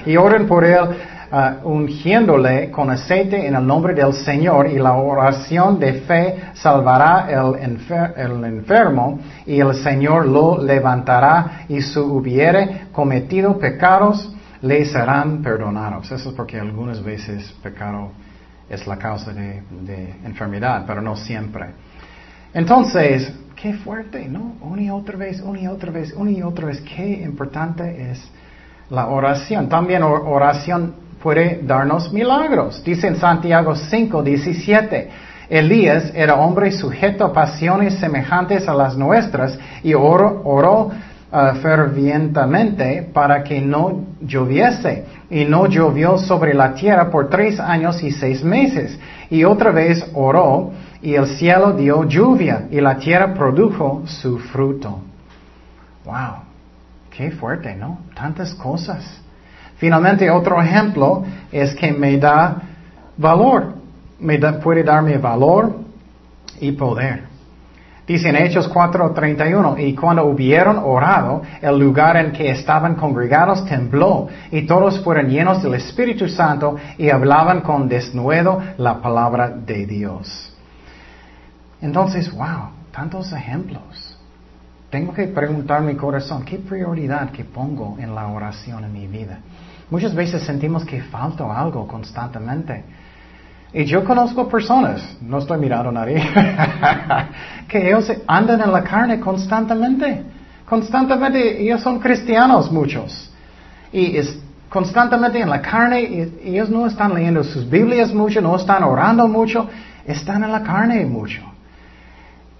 [0.05, 0.87] y oren por él
[1.31, 7.27] uh, ungiéndole con aceite en el nombre del Señor y la oración de fe salvará
[7.29, 7.77] el,
[8.15, 16.11] el enfermo y el Señor lo levantará y si hubiere cometido pecados le serán perdonados.
[16.11, 18.11] Eso es porque algunas veces pecado
[18.69, 21.67] es la causa de, de enfermedad, pero no siempre.
[22.53, 24.55] Entonces, qué fuerte, ¿no?
[24.61, 26.81] Una y otra vez, una y otra vez, una y otra vez.
[26.81, 28.31] Qué importante es
[28.89, 29.69] la oración.
[29.69, 32.83] También oración puede darnos milagros.
[32.83, 35.09] Dice en Santiago 5, 17.
[35.49, 40.41] Elías era hombre sujeto a pasiones semejantes a las nuestras y oró,
[41.31, 45.05] uh, fervientemente para que no lloviese.
[45.29, 48.97] Y no llovió sobre la tierra por tres años y seis meses.
[49.29, 55.01] Y otra vez oró y el cielo dio lluvia y la tierra produjo su fruto.
[56.05, 56.43] Wow,
[57.11, 57.99] qué fuerte, ¿no?
[58.15, 59.21] Tantas cosas.
[59.77, 62.61] Finalmente, otro ejemplo es que me da
[63.17, 63.73] valor,
[64.19, 65.75] me puede darme valor
[66.59, 67.35] y poder.
[68.07, 74.27] Dice en Hechos 4:31, y cuando hubieron orado, el lugar en que estaban congregados tembló,
[74.51, 80.53] y todos fueron llenos del Espíritu Santo y hablaban con desnudo la palabra de Dios.
[81.81, 84.15] Entonces, wow, tantos ejemplos.
[84.91, 89.39] Tengo que preguntar mi corazón, ¿qué prioridad que pongo en la oración en mi vida?
[89.89, 92.83] Muchas veces sentimos que falta algo constantemente.
[93.73, 96.15] Y yo conozco personas, no estoy mirando a nadie,
[97.67, 100.23] que ellos andan en la carne constantemente.
[100.65, 103.31] Constantemente, ellos son cristianos muchos.
[103.91, 108.55] Y es constantemente en la carne, y ellos no están leyendo sus Biblias mucho, no
[108.55, 109.67] están orando mucho,
[110.05, 111.41] están en la carne mucho.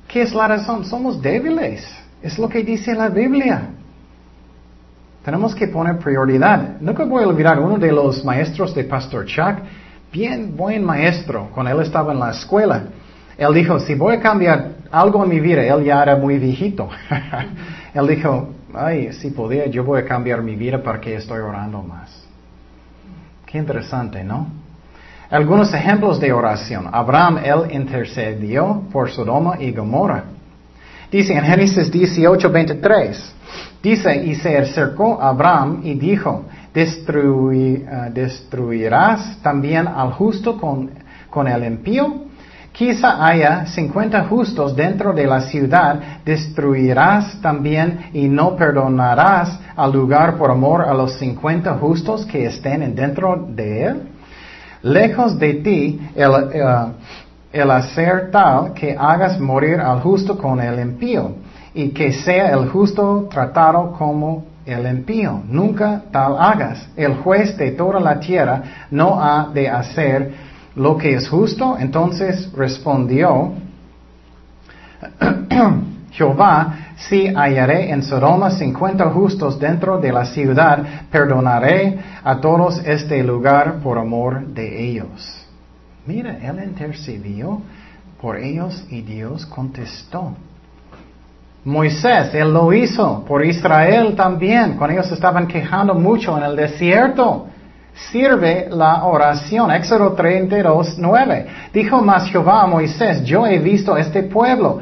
[0.07, 0.85] ¿Qué es la razón?
[0.85, 1.85] Somos débiles.
[2.21, 3.69] Es lo que dice la Biblia.
[5.25, 6.79] Tenemos que poner prioridad.
[6.79, 9.57] Nunca voy a olvidar uno de los maestros de Pastor Chuck,
[10.13, 12.83] bien buen maestro, cuando él estaba en la escuela.
[13.35, 16.89] Él dijo, si voy a cambiar algo en mi vida, él ya era muy viejito.
[17.95, 21.81] él dijo, ay, si podía, yo voy a cambiar mi vida para que estoy orando
[21.81, 22.23] más.
[23.47, 24.45] Qué interesante, ¿no?
[25.31, 26.87] Algunos ejemplos de oración.
[26.91, 30.25] Abraham, él intercedió por Sodoma y Gomorra.
[31.11, 33.35] Dice en Génesis 18, 23.
[33.85, 40.89] Dice, y se acercó a Abraham y dijo, eh, ¿destruirás también al justo con,
[41.45, 42.23] el impío?
[42.71, 50.35] Quizá haya cincuenta justos dentro de la ciudad, destruirás también y no perdonarás al lugar
[50.35, 54.01] por amor a los cincuenta justos que estén dentro de él.
[54.81, 56.85] Lejos de ti el, eh,
[57.53, 61.44] el hacer tal que hagas morir al justo con el impío
[61.75, 65.41] y que sea el justo tratado como el impío.
[65.47, 66.87] Nunca tal hagas.
[66.95, 70.33] El juez de toda la tierra no ha de hacer
[70.75, 71.77] lo que es justo.
[71.77, 73.51] Entonces respondió
[76.11, 83.21] Jehová, si hallaré en Sodoma cincuenta justos dentro de la ciudad, perdonaré a todos este
[83.21, 85.45] lugar por amor de ellos.
[86.07, 87.61] Mira, él intercedió
[88.21, 90.31] por ellos y Dios contestó.
[91.65, 97.47] Moisés, él lo hizo por Israel también, cuando ellos estaban quejando mucho en el desierto.
[98.11, 99.71] Sirve la oración.
[99.71, 101.47] Éxodo 32, 9.
[101.73, 104.79] Dijo más Jehová a Moisés, yo he visto este pueblo,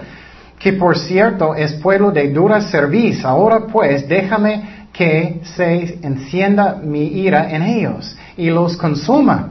[0.60, 3.24] que por cierto es pueblo de dura serviz.
[3.24, 9.50] Ahora pues déjame que se encienda mi ira en ellos y los consuma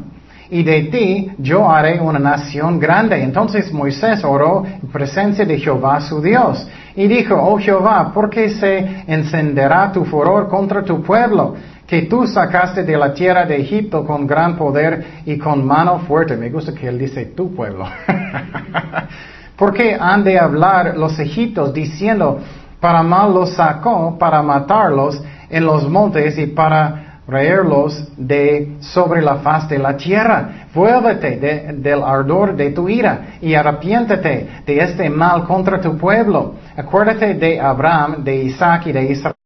[0.51, 3.23] y de ti yo haré una nación grande.
[3.23, 8.51] Entonces Moisés oró en presencia de Jehová su Dios y dijo, oh Jehová, ¿por qué
[8.51, 11.55] se encenderá tu furor contra tu pueblo?
[11.93, 16.39] que tú sacaste de la tierra de Egipto con gran poder y con mano fuerte.
[16.39, 17.85] Me gusta que él dice tu pueblo.
[19.59, 22.41] ¿Por qué han de hablar los egipcios diciendo,
[22.81, 29.37] para mal los sacó, para matarlos en los montes y para reírlos de sobre la
[29.37, 30.67] faz de la tierra.
[30.75, 36.55] Vuélvete del ardor de tu ira y arrepiéntete de este mal contra tu pueblo.
[36.77, 39.37] Acuérdate de Abraham, de Isaac y de Israel,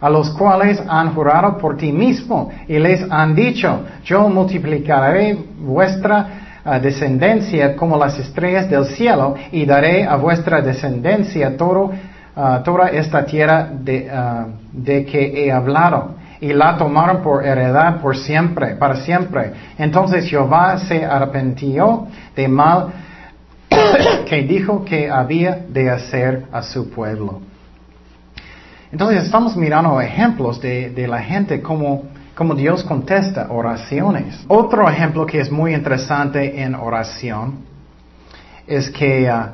[0.00, 6.60] a los cuales han jurado por ti mismo y les han dicho, yo multiplicaré vuestra
[6.64, 11.92] ah, descendencia como las estrellas del cielo y daré a vuestra descendencia todo,
[12.34, 18.00] ah, toda esta tierra de, ah, de que he hablado y la tomaron por heredad
[18.00, 19.52] por siempre, para siempre.
[19.78, 22.88] Entonces Jehová se arrepintió de mal
[24.26, 27.40] que dijo que había de hacer a su pueblo.
[28.90, 34.44] Entonces estamos mirando ejemplos de, la gente como, como Dios contesta oraciones.
[34.48, 37.60] Otro ejemplo que es muy interesante en oración
[38.66, 39.52] es que ah,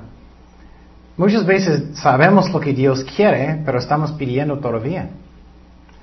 [1.19, 5.11] muchas veces sabemos lo que Dios quiere, pero estamos pidiendo todavía.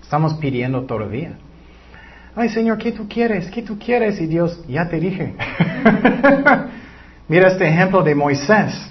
[0.05, 1.31] Estamos pidiendo todavía.
[2.35, 3.49] Ay Señor, ¿qué tú quieres?
[3.49, 4.21] ¿Qué tú quieres?
[4.21, 5.33] Y Dios, ya te dije.
[7.27, 8.87] Mira este ejemplo de Moisés.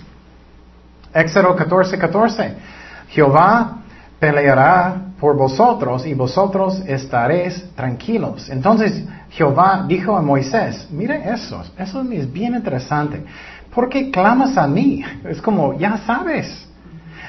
[1.15, 2.55] Éxodo 14, 14.
[3.11, 3.77] Jehová
[4.19, 8.51] peleará por vosotros y vosotros estaréis tranquilos.
[8.51, 13.23] Entonces Jehová dijo a Moisés, mire eso, eso es bien interesante.
[13.73, 15.05] ¿Por qué clamas a mí?
[15.25, 16.67] Es como, ya sabes.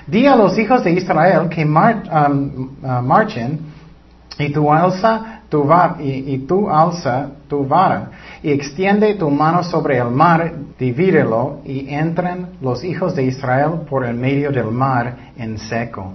[0.08, 3.75] Di a los hijos de Israel que um, uh, marchen
[4.38, 8.12] y tú alza tu vara, y, tú alza tu vara,
[8.44, 14.06] y extiende tu mano sobre el mar, divídelo, y entren los hijos de Israel por
[14.06, 16.14] el medio del mar en seco.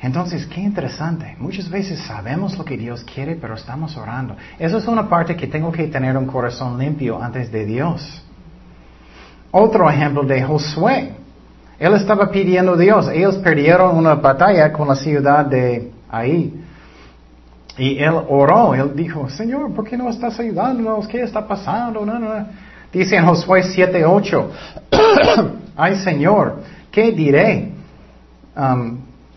[0.00, 1.36] Entonces, qué interesante.
[1.38, 4.36] Muchas veces sabemos lo que Dios quiere, pero estamos orando.
[4.58, 8.24] Eso es una parte que tengo que tener un corazón limpio antes de Dios.
[9.52, 11.14] Otro ejemplo de Josué.
[11.78, 13.08] Él estaba pidiendo a Dios.
[13.10, 16.52] Ellos perdieron una batalla con la ciudad de ahí.
[17.78, 21.08] Y él oró, él dijo, Señor, ¿por qué no estás ayudándonos?
[21.08, 22.04] ¿Qué está pasando?
[22.04, 22.46] No, no.
[22.92, 24.46] Dice en Josué 7:8,
[25.76, 26.56] ay Señor,
[26.90, 27.72] ¿qué diré?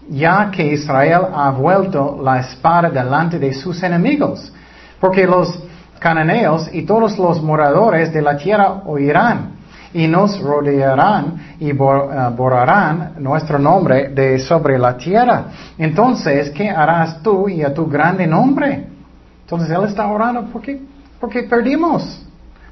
[0.10, 4.52] Ya que Israel ha vuelto la espada delante de sus enemigos,
[5.00, 5.64] porque los
[6.00, 9.55] cananeos y todos los moradores de la tierra oirán
[9.96, 15.46] y nos rodearán y eh, borrarán nuestro nombre de sobre la tierra.
[15.78, 18.88] Entonces, ¿qué harás tú y a tu grande nombre?
[19.44, 20.82] Entonces él está orando porque,
[21.18, 22.22] porque perdimos.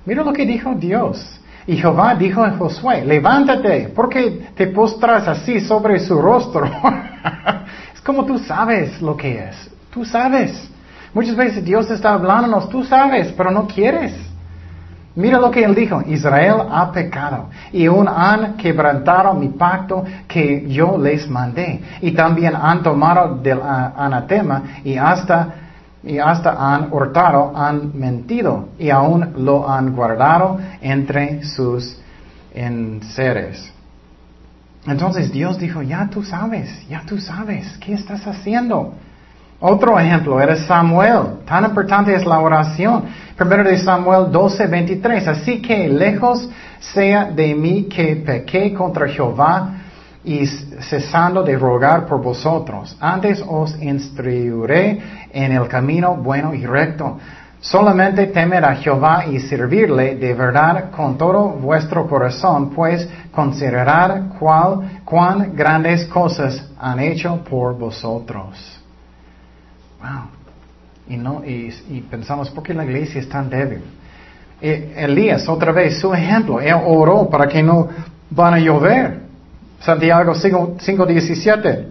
[0.05, 1.39] Mira lo que dijo Dios.
[1.65, 6.65] Y Jehová dijo a Josué, levántate, porque te postras así sobre su rostro.
[7.95, 9.71] es como tú sabes lo que es.
[9.93, 10.69] Tú sabes.
[11.13, 14.13] Muchas veces Dios está hablándonos, tú sabes, pero no quieres.
[15.15, 20.67] Mira lo que él dijo, Israel ha pecado y aún han quebrantado mi pacto que
[20.67, 25.53] yo les mandé y también han tomado del anatema y hasta,
[26.03, 31.95] y hasta han hurtado, han mentido y aún lo han guardado entre sus
[32.51, 33.71] enseres.
[34.87, 38.95] Entonces Dios dijo, ya tú sabes, ya tú sabes, ¿qué estás haciendo?
[39.65, 41.39] Otro ejemplo era Samuel.
[41.45, 43.05] Tan importante es la oración.
[43.37, 45.25] Primero de Samuel 12, 23.
[45.25, 46.49] Así que lejos
[46.81, 49.69] sea de mí que pequé contra Jehová
[50.25, 52.97] y cesando de rogar por vosotros.
[52.99, 55.01] Antes os instruiré
[55.31, 57.17] en el camino bueno y recto.
[57.61, 65.55] Solamente temer a Jehová y servirle de verdad con todo vuestro corazón, pues considerar cuán
[65.55, 68.82] grandes cosas han hecho por vosotros.
[70.03, 70.27] Wow.
[71.07, 71.71] Y, no, y,
[72.09, 73.81] pensamos, ¿por qué la iglesia es tan débil?
[74.61, 77.87] E, Elías, otra vez, su ejemplo, él oró para que no
[78.29, 79.21] van a llover.
[79.79, 81.87] Santiago 5.17.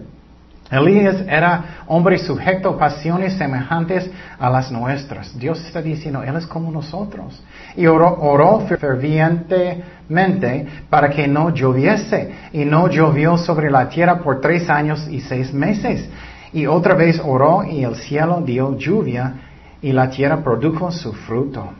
[0.71, 4.09] Elías era hombre sujeto a pasiones semejantes
[4.39, 5.37] a las nuestras.
[5.37, 7.43] Dios está diciendo, Él es como nosotros.
[7.75, 12.33] Y oró, oró, fervientemente para que no lloviese.
[12.53, 16.09] Y no llovió sobre la tierra por tres años y seis meses.
[16.53, 19.33] Y otra vez oró y el cielo dio lluvia
[19.81, 21.71] y la tierra produjo su fruto.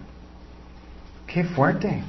[1.28, 2.03] Qué fuerte.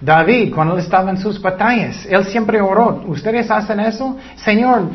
[0.00, 3.02] David, cuando él estaba en sus batallas, él siempre oró.
[3.06, 4.16] ¿Ustedes hacen eso?
[4.36, 4.90] Señor,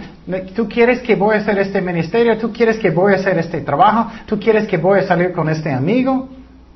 [0.55, 2.38] ¿tú quieres que voy a hacer este ministerio?
[2.38, 4.11] ¿Tú quieres que voy a hacer este trabajo?
[4.26, 6.30] ¿Tú quieres que voy a salir con este amigo?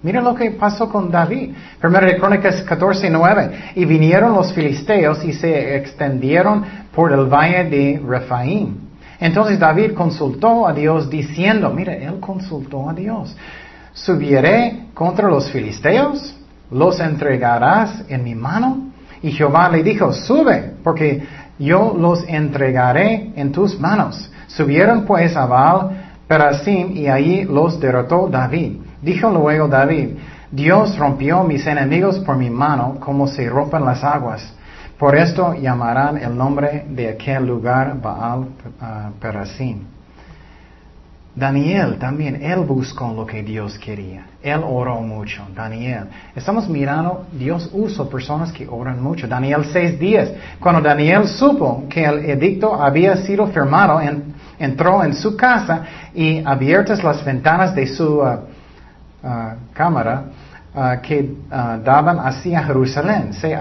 [0.03, 1.53] Mira lo que pasó con David.
[1.79, 3.51] Primero de Crónicas 14, 9.
[3.75, 8.86] Y vinieron los filisteos y se extendieron por el valle de Rephaim.
[9.19, 13.35] Entonces David consultó a Dios diciendo, mira, él consultó a Dios.
[13.93, 16.37] ¿Subiré contra los filisteos?
[16.71, 18.91] ¿los entregarás en mi mano?
[19.21, 21.23] Y Jehová le dijo, sube, porque
[21.57, 24.31] yo los entregaré en tus manos.
[24.47, 25.89] Subieron pues a Baal
[26.27, 28.77] Perasim y allí los derrotó David.
[29.01, 30.17] Dijo luego David,
[30.51, 34.53] Dios rompió mis enemigos por mi mano como se rompen las aguas.
[34.97, 38.47] Por esto llamarán el nombre de aquel lugar Baal
[38.81, 39.81] ah, Perasim.
[41.35, 44.25] Daniel también, él buscó lo que Dios quería.
[44.41, 46.05] Él oró mucho, Daniel.
[46.35, 49.27] Estamos mirando, Dios usa personas que oran mucho.
[49.27, 50.31] Daniel seis días.
[50.59, 54.01] Cuando Daniel supo que el edicto había sido firmado,
[54.57, 55.83] entró en su casa
[56.15, 58.39] y abiertas las ventanas de su uh,
[59.21, 60.23] uh, cámara,
[60.75, 63.33] Ah, que ah, daban hacia Jerusalén.
[63.33, 63.57] Se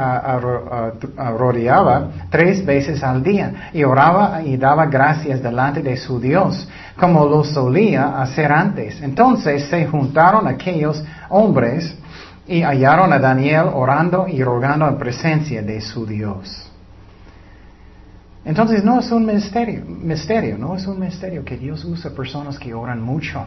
[1.38, 7.24] rodeaba tres veces al día y oraba y daba gracias delante de su Dios, como
[7.24, 9.00] lo solía hacer antes.
[9.00, 11.96] Entonces se juntaron aquellos hombres
[12.46, 16.70] y hallaron a Daniel orando y rogando en presencia de su Dios.
[18.44, 22.74] Entonces no es un misterio, misterio, no es un misterio que Dios usa personas que
[22.74, 23.46] oran mucho.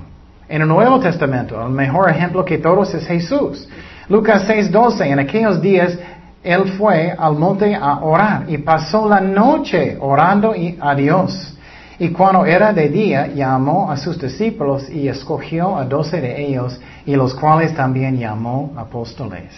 [0.49, 3.69] En el Nuevo Testamento, el mejor ejemplo que todos es Jesús.
[4.09, 5.95] Lucas 6:12, en aquellos días
[6.43, 11.55] él fue al monte a orar y pasó la noche orando a Dios.
[11.99, 16.79] Y cuando era de día, llamó a sus discípulos y escogió a doce de ellos,
[17.05, 19.53] y los cuales también llamó apóstoles.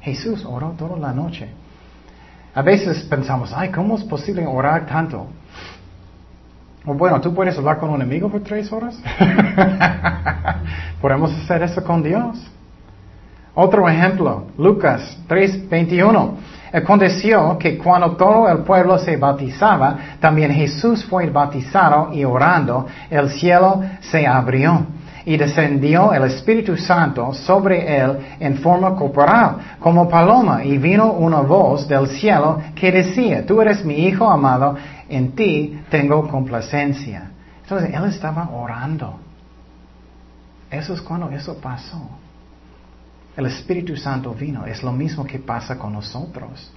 [0.00, 1.48] Jesús oró toda la noche.
[2.54, 5.26] A veces pensamos, ay, ¿cómo es posible orar tanto?
[6.84, 9.00] Bueno, tú puedes hablar con un amigo por tres horas.
[11.00, 12.38] Podemos hacer eso con Dios.
[13.54, 16.30] Otro ejemplo, Lucas 3:21.
[16.74, 23.30] Aconteció que cuando todo el pueblo se bautizaba, también Jesús fue bautizado y orando, el
[23.30, 24.84] cielo se abrió
[25.26, 31.40] y descendió el Espíritu Santo sobre él en forma corporal, como paloma, y vino una
[31.40, 34.76] voz del cielo que decía, tú eres mi Hijo amado,
[35.08, 37.30] en ti tengo complacencia.
[37.62, 39.18] Entonces él estaba orando.
[40.70, 42.00] Eso es cuando eso pasó.
[43.36, 44.66] El Espíritu Santo vino.
[44.66, 46.70] Es lo mismo que pasa con nosotros.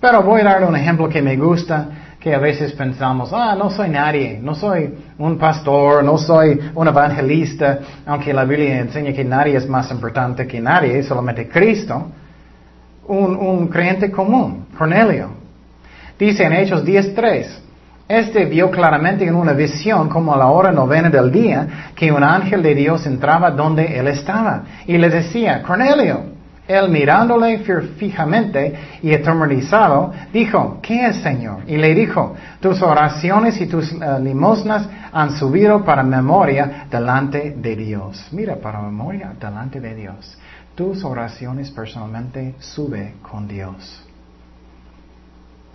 [0.00, 1.88] Pero voy a darle un ejemplo que me gusta,
[2.20, 6.88] que a veces pensamos, ah, no soy nadie, no soy un pastor, no soy un
[6.88, 12.10] evangelista, aunque la Biblia enseña que nadie es más importante que nadie, solamente Cristo.
[13.06, 15.30] Un, un creyente común, Cornelio.
[16.18, 17.46] Dice en Hechos 10.3,
[18.08, 22.22] este vio claramente en una visión como a la hora novena del día que un
[22.22, 26.35] ángel de Dios entraba donde él estaba y le decía, Cornelio,
[26.68, 27.58] él mirándole
[27.98, 31.62] fijamente y atemorizado, dijo, ¿qué es Señor?
[31.66, 37.76] Y le dijo, tus oraciones y tus eh, limosnas han subido para memoria delante de
[37.76, 38.28] Dios.
[38.32, 40.38] Mira, para memoria delante de Dios.
[40.74, 44.05] Tus oraciones personalmente sube con Dios.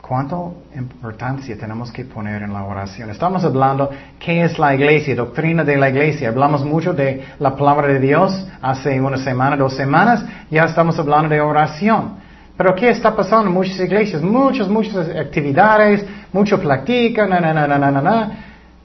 [0.02, 0.36] ¿Cuánta
[0.76, 3.12] importancia tenemos que poner en la oración?
[3.12, 3.90] Estamos hablando
[4.20, 6.30] qué es la iglesia, doctrina de la iglesia.
[6.30, 10.26] Hablamos mucho de la palabra de Dios hace una semana, dos semanas.
[10.50, 12.16] Ya estamos hablando de oración.
[12.58, 14.22] Pero ¿qué está pasando en muchas iglesias?
[14.24, 18.32] Muchas, muchas actividades, mucho platica, na, na, na, na, na,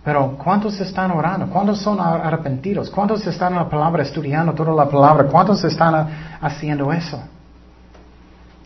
[0.04, 1.46] Pero ¿cuántos están orando?
[1.46, 2.90] ¿Cuántos son arrepentidos?
[2.90, 5.24] ¿Cuántos están en la palabra estudiando toda la palabra?
[5.24, 6.08] ¿Cuántos están
[6.40, 7.20] haciendo eso?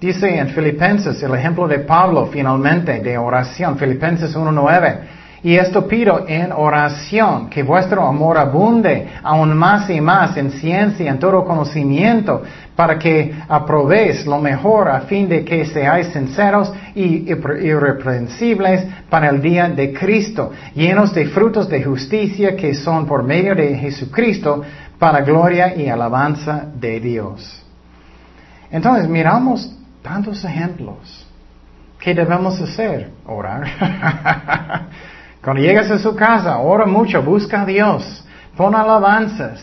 [0.01, 4.99] Dice en Filipenses el ejemplo de Pablo finalmente de oración, Filipenses 1.9.
[5.43, 11.11] Y esto pido en oración, que vuestro amor abunde aún más y más en ciencia,
[11.11, 12.43] en todo conocimiento,
[12.75, 19.43] para que aprobéis lo mejor a fin de que seáis sinceros y irreprensibles para el
[19.43, 24.63] día de Cristo, llenos de frutos de justicia que son por medio de Jesucristo
[24.99, 27.63] para gloria y alabanza de Dios.
[28.71, 31.27] Entonces miramos tantos ejemplos
[32.01, 33.11] ¿Qué debemos hacer?
[33.27, 33.67] Orar.
[35.45, 38.25] Cuando llegas a su casa, ora mucho, busca a Dios,
[38.57, 39.63] pon alabanzas.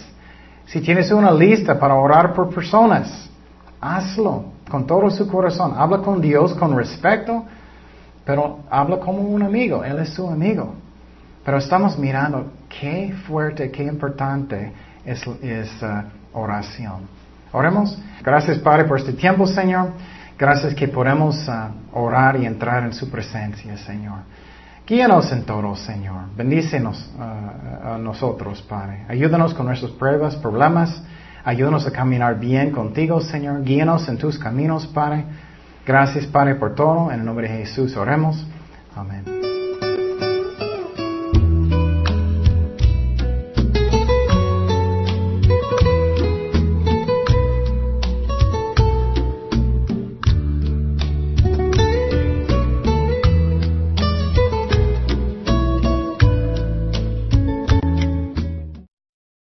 [0.66, 3.30] Si tienes una lista para orar por personas,
[3.82, 5.74] hazlo con todo su corazón.
[5.76, 7.44] Habla con Dios con respeto,
[8.24, 9.84] pero habla como un amigo.
[9.84, 10.76] Él es su amigo.
[11.44, 14.74] Pero estamos mirando qué fuerte, qué importante
[15.06, 15.34] es, uh,
[16.34, 17.08] oración.
[17.52, 17.98] Oremos.
[18.22, 19.92] Gracias, Padre, por este tiempo, Señor.
[20.38, 24.20] Gracias que podemos uh, orar y entrar en su presencia, Señor.
[24.86, 26.36] Guíanos en todo, Señor.
[26.36, 29.06] Bendícenos uh, a nosotros, Padre.
[29.10, 31.04] Ayúdanos con nuestras pruebas, problemas.
[31.44, 33.64] Ayúdanos a caminar bien contigo, Señor.
[33.64, 35.26] Guíanos en tus caminos, Padre.
[35.86, 37.12] Gracias, Padre, por todo.
[37.12, 38.46] En el nombre de Jesús oremos.
[38.96, 39.47] Amén.